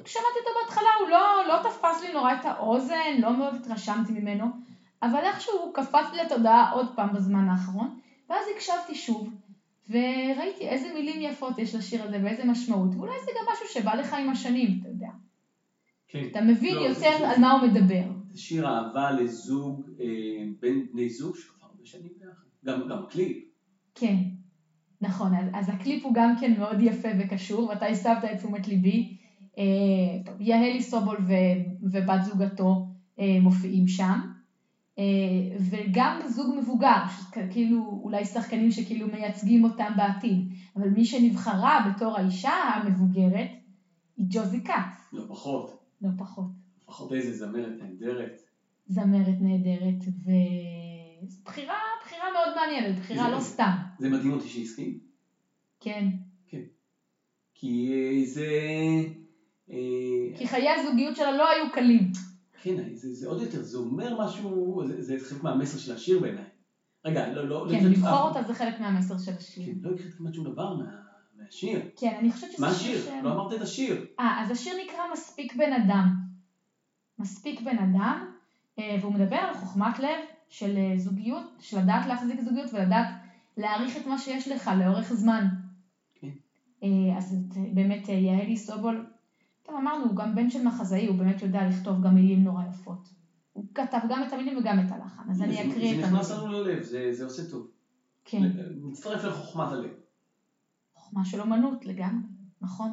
כששמעתי 0.04 0.40
אותו 0.40 0.50
בהתחלה 0.62 0.90
הוא 1.00 1.10
לא, 1.10 1.48
לא 1.48 1.64
תפס 1.64 2.02
לי 2.02 2.14
נורא 2.14 2.34
את 2.34 2.46
האוזן, 2.46 3.16
לא 3.20 3.38
מאוד 3.38 3.56
התרשמתי 3.56 4.12
ממנו, 4.12 4.46
אבל 5.04 5.26
איכשהו 5.26 5.54
הוא 5.54 5.74
קפץ 5.74 6.12
לי 6.12 6.18
לתודעה 6.24 6.72
עוד 6.72 6.96
פעם 6.96 7.14
בזמן 7.14 7.50
האחרון, 7.50 7.96
ואז 8.30 8.44
הקשבתי 8.56 8.96
שוב, 8.96 9.30
וראיתי 9.90 10.68
איזה 10.68 10.88
מילים 10.94 11.22
יפות 11.22 11.60
יש 11.60 11.76
לשיר 11.76 12.04
הזה 12.04 12.20
ואיזה 12.24 12.46
משמעות, 12.46 12.96
ואולי 12.96 13.14
זה 13.26 13.32
גם 13.40 13.54
משהו 13.54 13.82
שבא 13.82 13.96
לך 13.96 14.14
עם 14.14 14.30
השנים, 14.30 14.80
אתה 14.80 14.90
יודע. 14.90 15.10
כן. 16.08 16.24
אתה 16.32 16.42
מבין 16.42 16.76
לא, 16.76 16.82
יותר 16.82 17.18
זה- 17.20 17.30
על 17.30 17.40
מה 17.40 17.52
הוא 17.52 17.70
מדבר. 17.70 18.04
זה 18.30 18.40
שיר 18.40 18.68
אהבה 18.68 19.12
לזוג, 19.12 19.90
אה, 20.00 20.06
בין 20.60 20.88
בני 20.92 21.10
זוג 21.10 21.36
שכבר 21.36 21.68
הרבה 21.72 21.86
שנים 21.86 22.12
ביחד. 22.20 22.32
גם 22.66 22.88
גם 22.90 23.02
קליפ. 23.10 23.38
כן, 23.96 24.16
נכון, 25.02 25.36
אז, 25.36 25.46
אז 25.54 25.70
הקליפ 25.70 26.06
הוא 26.06 26.14
גם 26.14 26.36
כן 26.40 26.58
מאוד 26.60 26.82
יפה 26.82 27.08
וקשור, 27.20 27.68
ואתה 27.70 27.86
הסבת 27.86 28.26
את 28.32 28.38
תשומת 28.38 28.68
ליבי. 28.68 29.18
אה, 29.58 29.64
יהלי 30.40 30.82
סובול 30.82 31.18
ו, 31.28 31.32
ובת 31.92 32.24
זוגתו 32.24 32.86
אה, 33.20 33.38
מופיעים 33.42 33.88
שם, 33.88 34.20
וגם 35.60 36.20
זוג 36.28 36.56
מבוגר, 36.58 37.02
כאילו 37.50 38.00
אולי 38.04 38.26
שחקנים 38.26 38.72
שכאילו 38.72 39.08
מייצגים 39.08 39.64
אותם 39.64 39.94
בעתיד, 39.98 40.40
אבל 40.76 40.90
מי 40.90 41.06
שנבחרה 41.06 41.92
בתור 41.94 42.18
האישה 42.18 42.52
המבוגרת 42.52 43.50
היא 44.18 44.26
ג'וזי 44.30 44.64
כץ, 44.64 45.10
לא 45.14 45.24
פחות. 45.30 45.72
לא 46.02 46.10
פחות. 46.18 46.46
לפחות 46.84 47.12
איזה 47.14 47.34
זמרת 47.34 47.72
נהדרת. 47.82 48.42
זמרת 48.88 49.36
נהדרת, 49.40 50.04
וזו 50.08 51.38
בחירה, 51.46 51.76
מאוד 52.34 52.56
מעניינת, 52.56 53.00
בחירה 53.00 53.24
זה- 53.26 53.32
לא 53.36 53.40
סתם, 53.40 53.72
זה 54.00 54.10
מדהים 54.10 54.32
אותי 54.32 54.48
שהסכים. 54.48 54.98
כן. 55.80 56.08
כי 57.60 57.92
אה, 57.94 58.26
זה... 58.26 58.48
אה, 59.70 60.38
כי 60.38 60.48
חיי 60.48 60.70
הזוגיות 60.70 61.16
שלה 61.16 61.32
לא 61.32 61.50
היו 61.50 61.72
קלים. 61.72 62.12
כן, 62.76 62.96
זה, 62.96 63.14
זה 63.14 63.28
עוד 63.28 63.42
יותר, 63.42 63.62
זה 63.62 63.78
אומר 63.78 64.26
משהו, 64.26 64.82
זה, 64.88 65.02
זה 65.02 65.16
חלק 65.30 65.44
מהמסר 65.44 65.78
של 65.78 65.94
השיר 65.94 66.20
בעיניי. 66.20 66.44
רגע, 67.06 67.28
לא, 67.28 67.48
לא, 67.48 67.66
כן, 67.72 67.84
לא, 67.84 67.90
לבחור 67.90 68.28
אותה 68.28 68.44
זה 68.44 68.54
חלק 68.54 68.80
מהמסר 68.80 69.18
של 69.18 69.32
השיר. 69.38 69.66
כן, 69.66 69.72
לא 69.82 69.96
הקראת 69.96 70.14
כמעט 70.14 70.34
שום 70.34 70.44
דבר 70.46 70.74
מה, 70.76 70.86
מהשיר. 71.38 71.80
כן, 71.96 72.16
אני 72.20 72.32
חושבת 72.32 72.52
שזה 72.52 72.66
מה 72.66 72.74
שיר 72.74 72.98
השיר? 73.00 73.12
ש- 73.20 73.24
לא 73.24 73.34
אמרת 73.34 73.54
את 73.54 73.62
השיר. 73.62 74.06
אה, 74.20 74.42
אז 74.42 74.52
השיר 74.52 74.74
נקרא 74.86 75.00
מספיק 75.14 75.56
בן 75.56 75.74
אדם. 75.74 76.16
מספיק 77.20 77.62
בן 77.62 77.78
אדם, 77.78 78.32
אה, 78.80 78.98
והוא 79.02 79.14
מדבר 79.14 79.36
על 79.36 79.54
חוכמת 79.54 80.00
לב 80.00 80.20
של 80.50 80.78
אה, 80.78 80.94
זוגיות, 80.98 81.44
של 81.60 81.80
לדעת 81.80 82.06
להחזיק 82.06 82.40
זוגיות 82.42 82.70
ולדעת 82.74 83.08
להעריך 83.58 83.98
את 83.98 84.06
מה 84.06 84.18
שיש 84.18 84.48
לך 84.48 84.72
לאורך 84.80 85.14
זמן. 85.14 85.48
כן. 86.16 86.30
אה, 86.84 87.18
אז 87.18 87.36
אה, 87.58 87.62
באמת 87.74 88.10
אה, 88.10 88.14
יעלי 88.14 88.58
סובול, 88.58 89.06
טוב 89.68 89.76
אמרנו, 89.76 90.06
הוא 90.06 90.16
גם 90.16 90.36
בן 90.36 90.50
של 90.50 90.68
מחזאי, 90.68 91.08
הוא 91.08 91.18
באמת 91.18 91.42
יודע 91.42 91.68
לכתוב 91.70 92.04
גם 92.04 92.16
מילים 92.16 92.44
נורא 92.44 92.64
יפות. 92.70 93.10
הוא 93.54 93.66
כתב 93.76 94.00
גם 94.10 94.24
את 94.24 94.34
המילים 94.34 94.58
וגם 94.58 94.80
את 94.80 94.92
הלחן, 94.92 95.30
אז 95.30 95.42
אני 95.42 95.72
אקריא 95.72 95.96
את 95.96 96.02
זה 96.02 96.08
נכנס 96.08 96.32
המילים. 96.32 96.50
לנו 96.50 96.64
ללב, 96.64 96.84
זה, 96.84 97.14
זה 97.14 97.24
עושה 97.24 97.50
טוב. 97.50 97.68
כן. 98.26 98.52
מצטרף 98.82 99.24
לחוכמת 99.24 99.72
הלב. 99.72 99.92
חוכמה 100.94 101.26
של 101.26 101.42
אומנות 101.42 101.86
לגמרי, 101.86 102.28
נכון. 102.62 102.92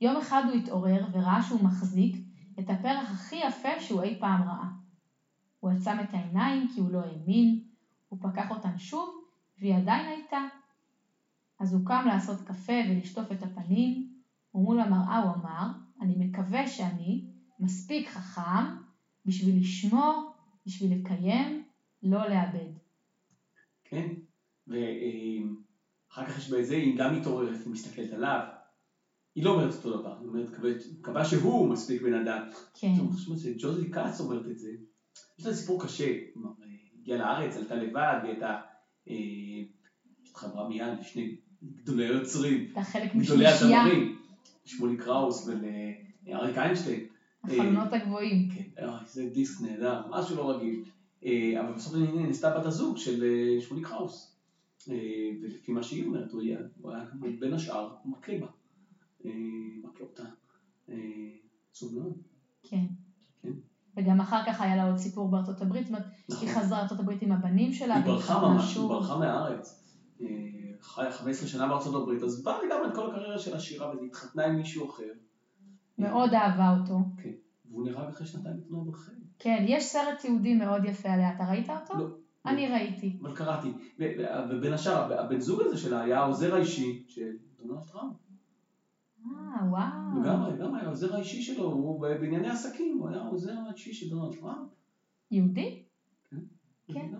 יום 0.00 0.16
אחד 0.16 0.42
הוא 0.46 0.54
התעורר 0.54 1.06
וראה 1.12 1.42
שהוא 1.42 1.62
מחזיק 1.62 2.16
את 2.58 2.70
הפרח 2.70 3.10
הכי 3.10 3.36
יפה 3.36 3.80
שהוא 3.80 4.02
אי 4.02 4.20
פעם 4.20 4.42
ראה. 4.42 4.68
הוא 5.60 5.70
עצם 5.70 5.96
את 6.00 6.14
העיניים 6.14 6.68
כי 6.74 6.80
הוא 6.80 6.90
לא 6.90 7.00
האמין, 7.00 7.60
הוא 8.08 8.18
פקח 8.22 8.50
אותן 8.50 8.78
שוב 8.78 9.08
והיא 9.58 9.74
עדיין 9.74 10.06
הייתה. 10.06 10.40
אז 11.60 11.74
הוא 11.74 11.86
קם 11.86 12.04
לעשות 12.06 12.40
קפה 12.40 12.72
ולשטוף 12.88 13.32
את 13.32 13.42
הפנים, 13.42 14.08
ומול 14.54 14.80
המראה 14.80 15.18
הוא 15.18 15.34
אמר, 15.34 15.66
אני 16.00 16.14
מקווה 16.16 16.66
שאני 16.66 17.24
מספיק 17.58 18.08
חכם 18.08 18.64
בשביל 19.24 19.58
לשמור, 19.58 20.30
בשביל 20.66 20.92
לקיים, 20.98 21.64
לא 22.02 22.28
לאבד. 22.28 22.68
כן? 23.84 24.08
ואחר 24.66 26.26
כך 26.26 26.38
יש 26.38 26.50
בזה, 26.50 26.74
היא 26.74 26.98
גם 26.98 27.14
מתעוררת 27.14 27.66
ומסתכלת 27.66 28.12
עליו. 28.12 28.40
היא 29.34 29.44
לא 29.44 29.50
אומרת 29.50 29.74
אותו 29.74 29.98
דבר, 30.00 30.18
היא 30.20 30.28
אומרת, 30.28 30.46
"מקווה- 30.98 31.24
שהוא 31.24 31.68
מספיק 31.68 32.02
בן 32.02 32.14
אדם. 32.14 32.48
כן, 32.74 32.92
טוב, 32.96 33.12
חשוב 33.12 33.36
שג'וזי 33.36 33.90
כץ 33.90 34.20
אומרת 34.20 34.46
את 34.46 34.58
זה. 34.58 34.70
יש 35.38 35.46
לה 35.46 35.54
סיפור 35.54 35.82
קשה. 35.82 36.12
כלומר, 36.32 36.50
אה, 36.62 36.66
הגיעה 37.00 37.18
לארץ, 37.18 37.56
עלתה 37.56 37.74
לבד, 37.74 38.18
והיא 38.22 38.32
הייתה... 38.32 38.56
אה, 39.08 39.14
התחברה 40.28 40.68
מיד 40.68 40.98
לשני 41.00 41.36
גדולי 41.64 42.04
היוצרים, 42.04 42.68
אתה 42.72 42.82
חלק 42.82 43.08
גדולי 43.16 43.20
משלישייה, 43.20 43.50
הזמרים, 43.82 44.18
שמולי 44.64 44.96
קראוס 44.96 45.48
ולאריק 45.48 46.58
איינשטיין. 46.58 47.06
החלונות 47.44 47.92
הגבוהים. 47.92 48.48
כן, 48.50 48.86
אוי, 48.86 48.98
זה 49.06 49.28
דיסק 49.32 49.60
נהדר, 49.60 50.02
משהו 50.10 50.36
לא 50.36 50.50
רגיל. 50.50 50.84
אה, 51.24 51.60
אבל 51.60 51.72
בסוף 51.72 51.94
נעשתה 51.94 52.58
בת 52.58 52.64
הזוג 52.64 52.96
של 52.96 53.24
אה, 53.24 53.60
שמולי 53.60 53.82
קראוס. 53.82 54.36
אה, 54.90 55.30
ולפי 55.42 55.72
מה 55.72 55.82
שהיא 55.82 56.06
אומרת, 56.06 56.32
הוא 56.32 56.40
היה 56.40 56.58
בין 57.40 57.54
השאר 57.54 57.94
מכה 58.04 58.32
בה. 58.40 58.46
אה, 59.24 59.30
מכה 59.84 60.04
אותה. 60.04 60.24
אה, 60.88 60.96
עצוב 61.70 61.94
מאוד. 61.98 62.16
כן. 62.62 62.84
כן. 63.42 63.52
וגם 63.96 64.20
אחר 64.20 64.42
כך 64.46 64.60
היה 64.60 64.76
לה 64.76 64.88
עוד 64.88 64.96
סיפור 64.96 65.30
בארצות 65.30 65.60
הברית, 65.60 65.86
זאת 65.86 65.94
אומרת, 65.94 66.06
נכון. 66.28 66.48
היא 66.48 66.56
חזרה 66.56 66.78
לארצות 66.78 67.00
הברית 67.00 67.22
עם 67.22 67.32
הבנים 67.32 67.72
שלה, 67.72 67.94
היא 67.94 68.04
ברחה 68.04 68.48
ממש, 68.48 68.76
היא. 68.76 68.88
ברחה 68.88 69.18
מהארץ. 69.18 69.83
אה, 70.26 70.82
חיה 70.82 71.12
15 71.12 71.48
שנה 71.48 71.68
בארצות 71.68 72.02
הברית, 72.02 72.22
אז 72.22 72.42
באה 72.42 72.58
לגמרי 72.64 72.88
את 72.88 72.94
כל 72.94 73.10
הקריירה 73.10 73.38
של 73.38 73.56
השירה, 73.56 73.96
והיא 73.96 74.08
התחתנה 74.08 74.44
עם 74.46 74.56
מישהו 74.56 74.90
אחר. 74.90 75.12
מאוד 75.98 76.34
אהבה 76.34 76.78
אותו. 76.80 76.98
כן. 77.16 77.30
והוא 77.70 77.86
נהרג 77.86 78.08
אחרי 78.08 78.26
שנתיים 78.26 78.56
בתנועה 78.56 78.84
בחיים. 78.84 79.24
כן, 79.38 79.64
יש 79.68 79.84
סרט 79.84 80.18
תיעודי 80.18 80.54
מאוד 80.54 80.84
יפה 80.84 81.08
עליה, 81.08 81.34
אתה 81.34 81.50
ראית 81.50 81.70
אותו? 81.70 81.98
לא. 81.98 82.06
אני 82.46 82.68
ראיתי. 82.68 83.18
אבל 83.22 83.36
קראתי. 83.36 83.68
ובין 84.50 84.72
השאר, 84.72 85.20
הבן 85.20 85.40
זוג 85.40 85.60
הזה 85.60 85.76
שלה 85.76 86.00
היה 86.00 86.20
העוזר 86.20 86.54
האישי 86.54 87.04
של 87.08 87.30
דונלד 87.58 87.82
טראמפ. 87.82 88.14
אה, 89.26 89.68
וואו. 89.70 90.22
לגמרי, 90.22 90.52
לגמרי, 90.52 90.80
העוזר 90.80 91.14
האישי 91.14 91.42
שלו, 91.42 91.64
הוא 91.64 92.00
בענייני 92.00 92.48
עסקים, 92.48 92.98
הוא 92.98 93.08
היה 93.08 93.22
העוזר 93.22 93.52
האישי 93.68 93.92
של 93.92 94.10
דונלד 94.10 94.38
טראמפ. 94.40 94.68
יהודי? 95.30 95.82
כן. 96.30 96.36
מבינה? 96.88 97.18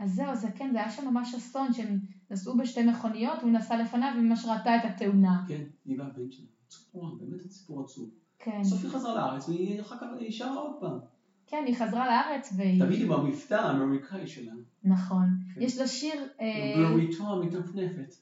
אז 0.00 0.14
זהו, 0.14 0.34
זה 0.34 0.48
כן, 0.54 0.70
זה 0.72 0.78
היה 0.78 0.90
שם 0.90 1.08
ממש 1.08 1.34
אסון, 1.34 1.72
שהם 1.72 1.98
נסעו 2.30 2.56
בשתי 2.56 2.82
מכוניות, 2.82 3.42
הוא 3.42 3.50
נסע 3.50 3.82
לפניו 3.82 4.12
וממש 4.18 4.44
ראתה 4.44 4.76
את 4.76 4.80
התאונה. 4.84 5.44
כן, 5.48 5.62
היא 5.84 6.00
והבן 6.00 6.30
שלה. 6.30 6.46
נורא, 6.94 7.10
באמת 7.18 7.50
סיפור 7.50 7.80
עצוב. 7.80 8.10
כן. 8.38 8.60
בסוף 8.60 8.84
היא 8.84 8.90
חזרה 8.90 9.14
לארץ, 9.14 9.48
והיא 9.48 9.80
אחר 9.80 9.96
כך 9.96 10.06
היא 10.18 10.30
שרה 10.30 10.56
עוד 10.56 10.72
פעם. 10.80 10.98
כן, 11.46 11.62
היא 11.66 11.74
חזרה 11.74 12.06
לארץ 12.06 12.52
והיא... 12.56 12.84
תמיד 12.84 13.00
עם 13.00 13.12
המבטא 13.12 13.54
האמריקאי 13.54 14.26
שלה. 14.26 14.52
נכון. 14.84 15.26
כן. 15.54 15.62
יש 15.62 15.78
לה 15.78 15.86
שיר... 15.86 16.28
אה, 16.40 16.74
בלוריתו 16.76 17.32
המתנפנפת. 17.32 18.14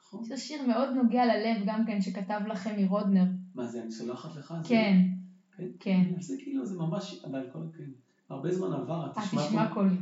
נכון? 0.00 0.22
יש 0.22 0.30
לה 0.30 0.36
שיר 0.36 0.62
מאוד 0.62 0.88
נוגע 0.88 1.26
ללב 1.26 1.62
גם 1.66 1.86
כן, 1.86 2.00
שכתב 2.00 2.40
לכם 2.46 2.76
מרודנר. 2.76 3.24
מה 3.54 3.66
זה, 3.66 3.82
אני 3.82 3.90
סולחת 3.90 4.36
לך? 4.36 4.54
כן, 4.64 4.96
כן. 5.56 5.66
כן. 5.80 6.20
זה 6.20 6.34
כאילו, 6.38 6.66
זה 6.66 6.78
ממש, 6.78 7.24
אבל 7.24 7.46
כל 7.52 7.62
כן. 7.78 7.90
הרבה 8.28 8.52
זמן 8.52 8.72
עבר, 8.72 9.10
את 9.10 9.18
אה, 9.18 9.22
תשמע 9.22 9.74
קולי. 9.74 9.96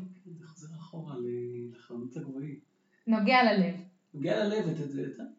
אחורה 0.99 1.19
ל- 1.19 1.71
לחלומות 1.73 2.17
הגבוהים. 2.17 2.59
נוגע 3.07 3.53
ללב. 3.53 3.75
נוגע 4.15 4.45
ללב 4.45 4.69
את 4.69 4.77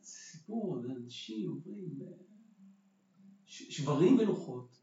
הסיפור, 0.02 0.82
אנשים 0.86 1.50
עוברים, 1.50 2.00
אה, 2.02 2.08
שברים 3.45 4.17
ולוחות. 4.17 4.80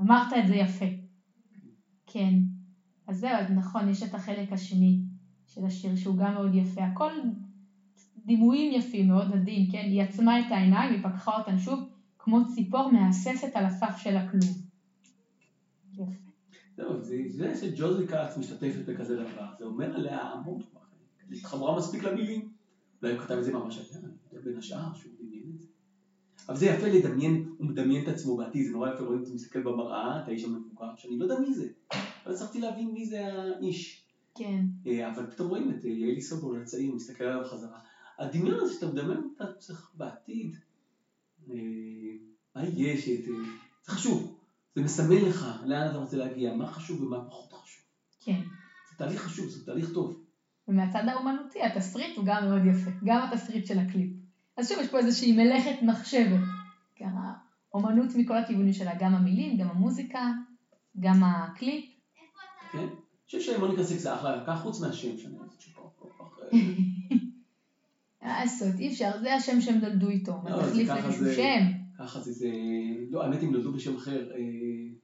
אמרת 0.00 0.32
את 0.38 0.46
זה 0.46 0.54
יפה. 0.54 0.84
כן. 2.06 2.34
אז 3.06 3.18
זהו, 3.18 3.54
נכון, 3.54 3.88
יש 3.88 4.02
את 4.02 4.14
החלק 4.14 4.52
השני 4.52 5.00
של 5.46 5.64
השיר 5.64 5.96
שהוא 5.96 6.16
גם 6.16 6.34
מאוד 6.34 6.54
יפה. 6.54 6.84
הכל 6.84 7.12
דימויים 8.24 8.72
יפים 8.72 9.08
מאוד, 9.08 9.32
עדין, 9.32 9.72
כן? 9.72 9.84
היא 9.84 10.02
עצמה 10.02 10.40
את 10.40 10.44
העיניים, 10.50 10.92
היא 10.92 11.02
פקחה 11.02 11.38
אותן 11.38 11.58
שוב, 11.58 11.80
כמו 12.18 12.38
ציפור 12.54 12.90
מהססת 12.92 13.56
על 13.56 13.64
הסף 13.64 13.96
של 13.96 14.16
הכלוב. 14.16 14.62
יפה. 15.92 16.27
זהו, 16.78 17.02
זה 17.04 17.16
זה 17.26 17.54
שג'וזי 17.56 18.06
כץ 18.06 18.36
משתתפת 18.38 18.84
בכזה 18.86 19.16
דבר, 19.16 19.46
זה 19.58 19.64
אומר 19.64 19.94
עליה 19.94 20.20
המון 20.22 20.62
כבר. 20.62 20.80
היא 21.28 21.38
התחברה 21.38 21.76
מספיק 21.78 22.02
למילים. 22.02 22.48
אולי 23.02 23.12
הוא 23.14 23.20
כתב 23.22 23.34
את 23.34 23.44
זה 23.44 23.52
ממש 23.52 23.76
יודע, 23.76 24.08
בין 24.44 24.56
השאר, 24.56 24.94
שהוא 24.94 25.12
דמיין 25.20 25.52
את 25.54 25.60
זה. 25.60 25.66
אבל 26.48 26.56
זה 26.56 26.66
יפה 26.66 26.86
לדמיין, 26.86 27.48
הוא 27.58 27.66
מדמיין 27.66 28.02
את 28.02 28.08
עצמו 28.08 28.36
בעתיד, 28.36 28.64
זה 28.64 28.72
נורא 28.72 28.88
יפה, 28.90 29.04
רואים 29.04 29.22
אתה 29.22 29.30
מסתכל 29.30 29.60
במראה, 29.62 30.22
את 30.22 30.28
האיש 30.28 30.44
המבוגר, 30.44 30.86
שאני 30.96 31.18
לא 31.18 31.24
יודע 31.24 31.38
מי 31.38 31.52
זה. 31.54 31.66
לא 32.26 32.32
הצלחתי 32.32 32.60
להבין 32.60 32.88
מי 32.92 33.04
זה 33.04 33.26
האיש. 33.26 34.04
כן. 34.34 34.64
אה, 34.86 35.08
אבל 35.14 35.30
פתאום 35.30 35.48
רואים 35.48 35.70
את 35.70 35.84
אה, 35.84 35.90
אלי 35.90 36.20
סובול 36.20 36.56
הצעיר, 36.60 36.92
מסתכל 36.92 37.24
עליו 37.24 37.44
חזרה. 37.44 37.78
הדמיון 38.18 38.56
הזה 38.60 38.72
שאתה 38.72 38.86
מדמיין 38.86 39.20
את 39.36 39.40
עצמך 39.40 39.90
בעתיד, 39.94 40.56
אה, 41.50 41.54
מה 42.56 42.62
שאת- 42.96 43.24
זה 43.84 43.92
חשוב, 43.92 44.37
זה 44.86 45.26
לך 45.26 45.46
לאן 45.64 45.90
אתה 45.90 45.98
רוצה 45.98 46.16
להגיע, 46.16 46.52
מה 46.52 46.66
חשוב 46.66 47.02
ומה 47.02 47.24
פחות 47.24 47.52
חשוב. 47.52 47.82
כן. 48.24 48.40
זה 48.90 48.96
תהליך 48.98 49.20
חשוב, 49.20 49.48
זה 49.48 49.66
תהליך 49.66 49.90
טוב. 49.94 50.24
ומהצד 50.68 51.02
האומנותי, 51.08 51.62
התסריט 51.62 52.16
הוא 52.16 52.24
גם 52.24 52.44
מאוד 52.48 52.62
יפה, 52.66 52.90
גם 53.04 53.22
התסריט 53.22 53.66
של 53.66 53.78
הקליפ. 53.78 54.10
אז 54.56 54.68
שוב, 54.68 54.78
יש 54.78 54.88
פה 54.88 54.98
איזושהי 54.98 55.32
מלאכת 55.32 55.82
מחשבת. 55.82 56.40
אומנות 57.74 58.14
מכל 58.14 58.36
הכיוונים 58.36 58.72
שלה, 58.72 58.94
גם 58.98 59.14
המילים, 59.14 59.56
גם 59.56 59.68
המוזיקה, 59.68 60.30
גם 61.00 61.24
הקליפ. 61.24 61.84
כן? 62.72 62.78
אני 62.78 62.88
חושב 63.24 63.40
שמוניקה 63.40 63.84
סקס 63.84 64.02
זה 64.02 64.14
אחלה 64.14 64.36
להקה, 64.36 64.56
חוץ 64.56 64.80
מהשם 64.80 65.18
שאני 65.18 65.38
אוהבת 65.38 65.60
שפה. 65.60 65.90
פה, 65.98 66.08
פה, 66.18 66.24
פה. 66.24 66.56
מה 68.22 68.40
לעשות, 68.40 68.74
אי 68.78 68.88
אפשר, 68.88 69.10
זה 69.20 69.34
השם 69.34 69.60
שהם 69.60 69.78
נולדו 69.78 70.08
איתו. 70.08 70.38
מה 70.42 70.50
לא, 70.50 70.62
תחליף 70.62 70.88
למישהו 70.88 71.34
שם? 71.34 71.77
ככה 71.98 72.20
זה, 72.20 72.32
זה, 72.32 72.48
לא, 73.10 73.22
האמת 73.24 73.42
הם 73.42 73.52
נולדו 73.52 73.72
בשם 73.72 73.96
אחר, 73.96 74.30
אה, 74.30 74.36
אין 74.36 74.94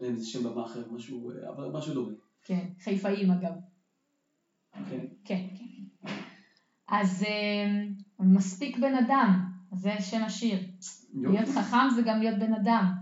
להם 0.00 0.12
איזה 0.14 0.26
שם 0.26 0.42
במה 0.42 0.64
אחר, 0.64 0.90
משהו, 0.90 1.30
אה, 1.30 1.50
אבל 1.50 1.68
משהו 1.72 1.94
דומה. 1.94 2.12
כן, 2.42 2.66
חיפאים 2.84 3.30
אגב. 3.30 3.52
כן? 4.90 5.04
כן, 5.24 5.46
כן. 5.58 6.08
אז 6.88 7.22
אה, 7.22 7.84
מספיק 8.18 8.78
בן 8.78 8.94
אדם, 8.94 9.40
זה 9.72 10.00
שם 10.00 10.22
השיר. 10.22 10.58
להיות 11.14 11.34
יופי. 11.48 11.52
חכם 11.52 11.90
זה 11.94 12.02
גם 12.02 12.20
להיות 12.20 12.38
בן 12.38 12.52
אדם. 12.52 12.92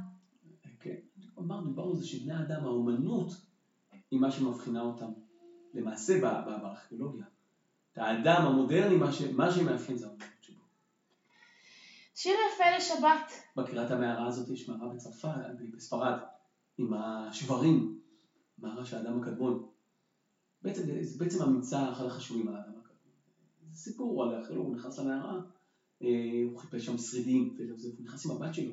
כן. 0.80 0.94
אמרנו, 1.38 1.70
דיברנו 1.70 1.90
על 1.90 1.96
זה 1.96 2.04
שבני 2.06 2.32
האדם, 2.32 2.64
האומנות 2.64 3.32
היא 4.10 4.20
מה 4.20 4.30
שמבחינה 4.30 4.80
אותם. 4.80 5.08
למעשה 5.74 6.20
בארכיאולוגיה. 6.20 7.24
את 7.92 7.98
האדם 7.98 8.46
המודרני, 8.46 8.96
מה 8.96 9.12
ש- 9.12 9.22
מה 9.22 9.50
שמאפיין 9.50 9.98
זה 9.98 10.06
האומנות. 10.06 10.31
שיר 12.22 12.34
יפה 12.54 12.64
לשבת. 12.76 13.32
בקריאת 13.56 13.90
המערה 13.90 14.26
הזאת 14.26 14.50
יש 14.50 14.68
מערה 14.68 14.88
בצרפת, 14.88 15.28
בספרד, 15.72 16.14
עם 16.78 16.92
השברים, 16.94 17.98
מערה 18.58 18.84
של 18.84 18.96
האדם 18.96 19.16
הקדמון. 19.16 19.68
בעצם, 20.62 20.82
זה 21.02 21.18
בעצם 21.18 21.42
הממצא 21.42 21.90
אחד 21.90 22.04
החשובים 22.04 22.48
על 22.48 22.54
האדם 22.54 22.76
הקדמון. 22.76 23.12
זה 23.70 23.76
סיפור 23.76 24.22
על 24.22 24.34
הארכיאולוג, 24.34 24.66
הוא 24.66 24.74
נכנס 24.74 24.98
למערה, 24.98 25.38
אה, 26.02 26.08
הוא 26.44 26.58
חיפש 26.58 26.84
שם 26.84 26.96
שרידים, 26.98 27.54
והוא 27.58 28.04
נכנס 28.04 28.24
עם 28.26 28.30
הבת 28.30 28.54
שלו. 28.54 28.72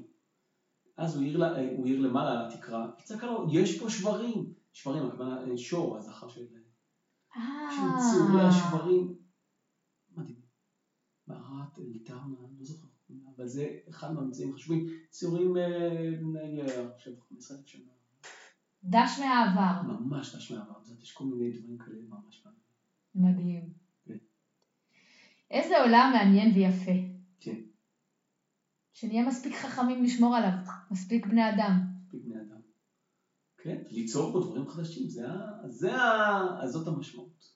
אז 0.97 1.13
הוא 1.15 1.21
העיר, 1.23 1.37
לה- 1.37 1.55
אה, 1.55 1.71
הוא 1.75 1.85
העיר 1.85 1.99
למעלה 1.99 2.31
על 2.31 2.45
התקרה, 2.47 2.85
וצעקה 3.01 3.27
לו, 3.27 3.45
יש 3.49 3.79
פה 3.79 3.89
שברים. 3.89 4.49
שברים, 4.73 5.03
הכוונה 5.03 5.41
אה, 5.41 5.57
שור, 5.57 5.97
הזכר 5.97 6.27
של... 6.27 6.41
אה, 7.37 7.41
של 7.71 7.81
ציורי 8.11 8.41
השברים. 8.41 9.13
מדהים. 10.11 10.37
מערת 11.27 11.77
ליטרנה, 11.77 12.35
לא 12.57 12.65
זוכר, 12.65 12.87
אבל 13.39 13.47
זה 13.47 13.77
אחד 13.89 14.13
מהממצאים 14.13 14.49
החשובים. 14.49 14.87
ציורים 15.09 15.53
בני 16.19 16.61
אה, 16.61 16.87
עכשיו 16.95 17.13
15 17.29 17.57
אלף 17.57 17.67
שנה. 17.67 17.91
דש 18.83 19.19
מהעבר. 19.19 19.81
ממש 19.81 20.35
דש 20.35 20.51
מהעבר, 20.51 20.83
זאת 20.83 21.01
יש 21.01 21.11
כל 21.11 21.23
מיני 21.23 21.51
דברים 21.51 21.77
כאלה 21.77 21.97
ממש 22.09 22.45
מעניינים. 23.15 23.35
מדהים. 23.35 23.73
כן. 24.05 24.17
איזה 25.51 25.81
עולם 25.81 26.11
מעניין 26.13 26.55
ויפה. 26.55 26.91
כן, 27.39 27.61
שנהיה 28.93 29.27
מספיק 29.27 29.55
חכמים 29.55 30.03
לשמור 30.03 30.35
עליו, 30.35 30.51
מספיק 30.91 31.25
בני 31.25 31.49
אדם. 31.49 31.79
מספיק 32.01 32.21
בני 32.23 32.41
אדם. 32.41 32.61
כן, 33.57 33.81
ליצור 33.89 34.31
פה 34.31 34.39
דברים 34.39 34.69
חדשים, 34.69 35.09
זה 35.09 35.31
ה... 35.31 35.67
זה 35.67 35.95
ה... 35.95 36.67
זאת 36.67 36.87
המשמעות. 36.87 37.53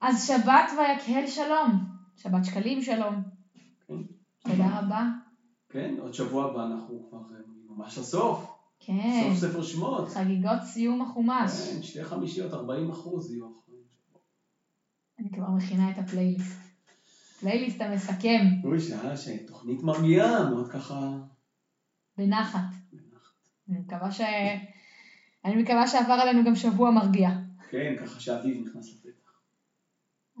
אז 0.00 0.26
שבת 0.26 0.70
ויקהל 0.78 1.26
שלום. 1.26 1.98
שבת 2.16 2.44
שקלים 2.44 2.82
שלום. 2.82 3.37
תודה 4.50 4.78
רבה. 4.80 5.08
כן, 5.68 5.94
עוד 5.98 6.14
שבוע 6.14 6.50
הבא 6.50 6.66
אנחנו 6.66 7.06
כבר 7.08 7.18
אה, 7.18 7.40
ממש 7.68 7.98
לסוף. 7.98 8.58
כן. 8.80 9.22
סוף 9.28 9.50
ספר 9.50 9.62
שמות. 9.62 10.08
חגיגות 10.08 10.62
סיום 10.62 11.02
החומש. 11.02 11.50
כן, 11.50 11.82
שתי 11.82 12.04
חמישיות, 12.04 12.52
40 12.52 12.90
אחוז 12.90 13.30
יהיו 13.30 13.44
אחרונים. 13.46 13.84
אני 15.18 15.30
כבר 15.32 15.50
מכינה 15.50 15.90
את 15.90 15.98
הפלייליסט. 15.98 16.58
פלייליסט 17.40 17.80
המסכם, 17.80 18.40
אוי, 18.64 18.80
שעה 18.80 19.16
שתוכנית 19.16 19.82
מרגיעה, 19.82 20.50
מאוד 20.50 20.68
ככה... 20.68 21.18
בנחת. 22.18 22.60
בנחת. 22.92 23.32
אני 23.68 23.78
מקווה 23.78 24.10
ש... 24.10 24.20
אני 25.44 25.62
מקווה 25.62 25.86
שעבר 25.86 26.12
עלינו 26.12 26.44
גם 26.44 26.54
שבוע 26.54 26.90
מרגיע. 26.90 27.30
כן, 27.70 27.94
ככה 28.00 28.20
שאביב 28.20 28.66
נכנס 28.66 28.92
לפתח. 28.92 29.40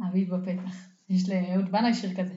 אביב 0.08 0.34
בפתח. 0.34 0.76
יש 1.08 1.28
לאהוד 1.28 1.72
בנאי 1.72 1.94
שיר 1.94 2.14
כזה. 2.14 2.34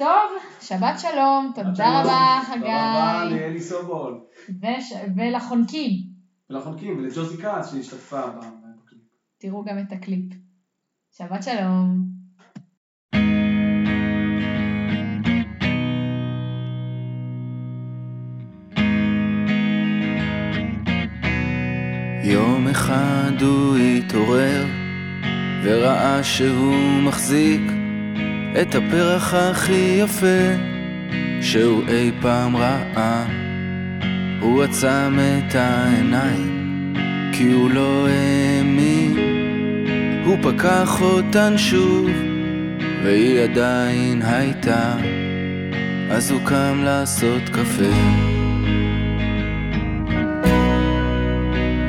טוב, 0.00 0.30
שבת 0.60 0.98
שלום, 0.98 1.52
תודה 1.54 1.74
שלום. 1.74 1.88
רבה 1.88 2.40
תודה 2.54 2.92
רבה 2.92 3.22
חגי. 3.26 3.40
ליהלי 3.40 3.60
סובול. 3.60 4.20
וש... 4.62 4.92
ולחונקים, 5.16 5.90
ולחונקים, 6.50 6.98
ולג'וזי 6.98 7.42
כץ 7.42 7.72
שהשתתפה 7.72 8.26
ב- 8.26 8.38
בקליפ. 8.38 9.02
תראו 9.38 9.64
גם 9.64 9.78
את 9.78 9.92
הקליפ. 9.92 10.32
שבת 11.10 11.42
שלום. 11.42 12.04
יום 22.24 22.68
אחד 22.68 23.32
הוא 23.42 23.76
התעורר 23.76 24.66
וראה 25.64 26.24
שהוא 26.24 27.02
מחזיק 27.06 27.79
את 28.62 28.74
הפרח 28.74 29.34
הכי 29.34 29.98
יפה 30.02 30.48
שהוא 31.40 31.82
אי 31.88 32.10
פעם 32.20 32.56
ראה. 32.56 33.24
הוא 34.40 34.62
עצם 34.62 35.18
את 35.18 35.54
העיניים 35.54 36.94
כי 37.32 37.52
הוא 37.52 37.70
לא 37.70 38.08
האמין. 38.08 39.16
הוא 40.24 40.36
פקח 40.42 41.00
אותן 41.00 41.58
שוב 41.58 42.10
והיא 43.04 43.40
עדיין 43.40 44.22
הייתה. 44.22 44.96
אז 46.10 46.30
הוא 46.30 46.40
קם 46.44 46.80
לעשות 46.84 47.42
קפה. 47.48 47.94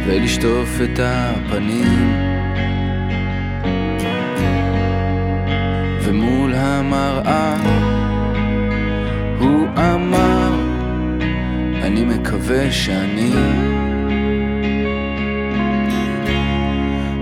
ולשטוף 0.05 0.69
את 0.83 0.99
הפנים 1.03 2.30
המראה. 6.81 7.55
הוא 9.39 9.67
אמר 9.77 10.51
אני 11.83 12.05
מקווה 12.05 12.71
שאני 12.71 13.31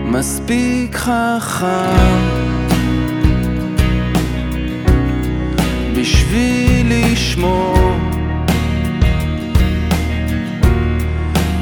מספיק 0.06 0.96
חכם 0.96 2.20
בשביל 5.96 6.92
לשמור 6.92 7.98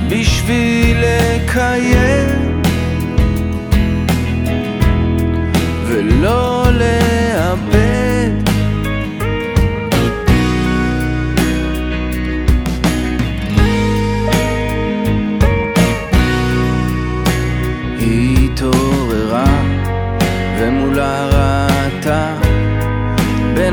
בשביל 0.09 0.97
לקיים 0.97 2.61
ולא 5.87 6.65
לאבד 6.71 7.86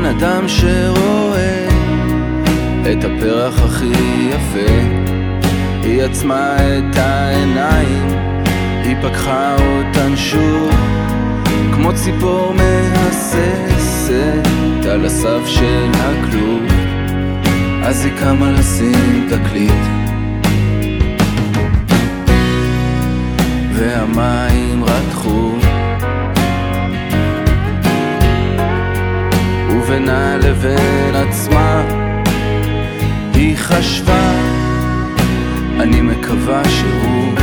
אדם 0.09 0.47
שרואה 0.47 1.67
את 2.91 3.03
הפרח 3.03 3.63
הכי 3.63 4.29
יפה. 4.29 5.05
היא 5.83 6.03
עצמה 6.03 6.55
את 6.57 6.97
העיניים, 6.97 8.07
היא 8.83 8.95
פקחה 9.01 9.55
אותן 9.55 10.15
שוב, 10.15 10.69
כמו 11.73 11.93
ציפור 11.93 12.53
מהססת 12.53 13.35
על 14.91 15.05
הסף 15.05 15.41
של 15.45 15.91
הכלוב. 15.93 16.63
אז 17.83 18.05
היא 18.05 18.13
קמה 18.19 18.51
לשים 18.51 19.29
תקליט 19.29 19.85
והמים 23.73 24.83
רתחו 24.83 25.51
ובינה 29.87 30.37
לבין 30.37 31.15
עצמה. 31.15 31.83
היא 33.33 33.57
חשבה 33.57 34.31
אני 35.79 36.01
מקווה 36.01 36.61
שהוא 36.69 37.33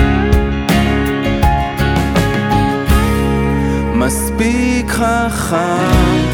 מספיק 3.95 4.91
חכם. 4.91 6.33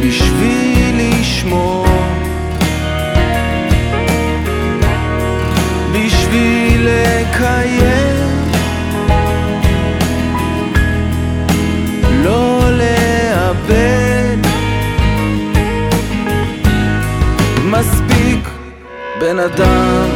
בשביל 0.00 1.00
לשמור 1.20 1.86
בשביל 5.92 6.88
לקיים 6.88 8.05
לא 12.26 12.60
לאבד. 12.70 14.36
מספיק 17.64 18.48
בן 19.20 19.38
אדם 19.38 20.15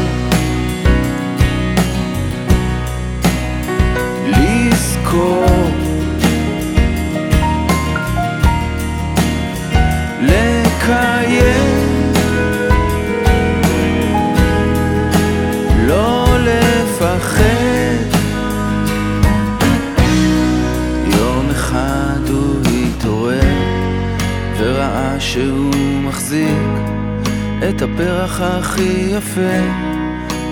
את 27.75 27.81
הפרח 27.81 28.41
הכי 28.41 29.07
יפה 29.17 29.57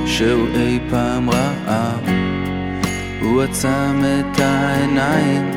שהוא 0.06 0.48
אי 0.56 0.80
פעם 0.90 1.30
ראה. 1.30 1.92
הוא 3.22 3.42
עצם 3.42 4.02
את 4.04 4.40
העיניים 4.40 5.52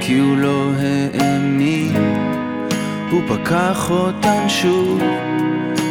כי 0.00 0.18
הוא 0.18 0.36
לא 0.36 0.70
האמין. 0.78 1.96
הוא 3.10 3.22
פקח 3.28 3.90
אותן 3.90 4.48
שוב 4.48 5.00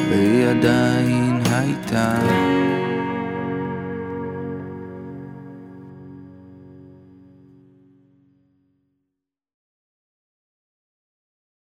והיא 0.09 0.45
עדיין 0.45 1.41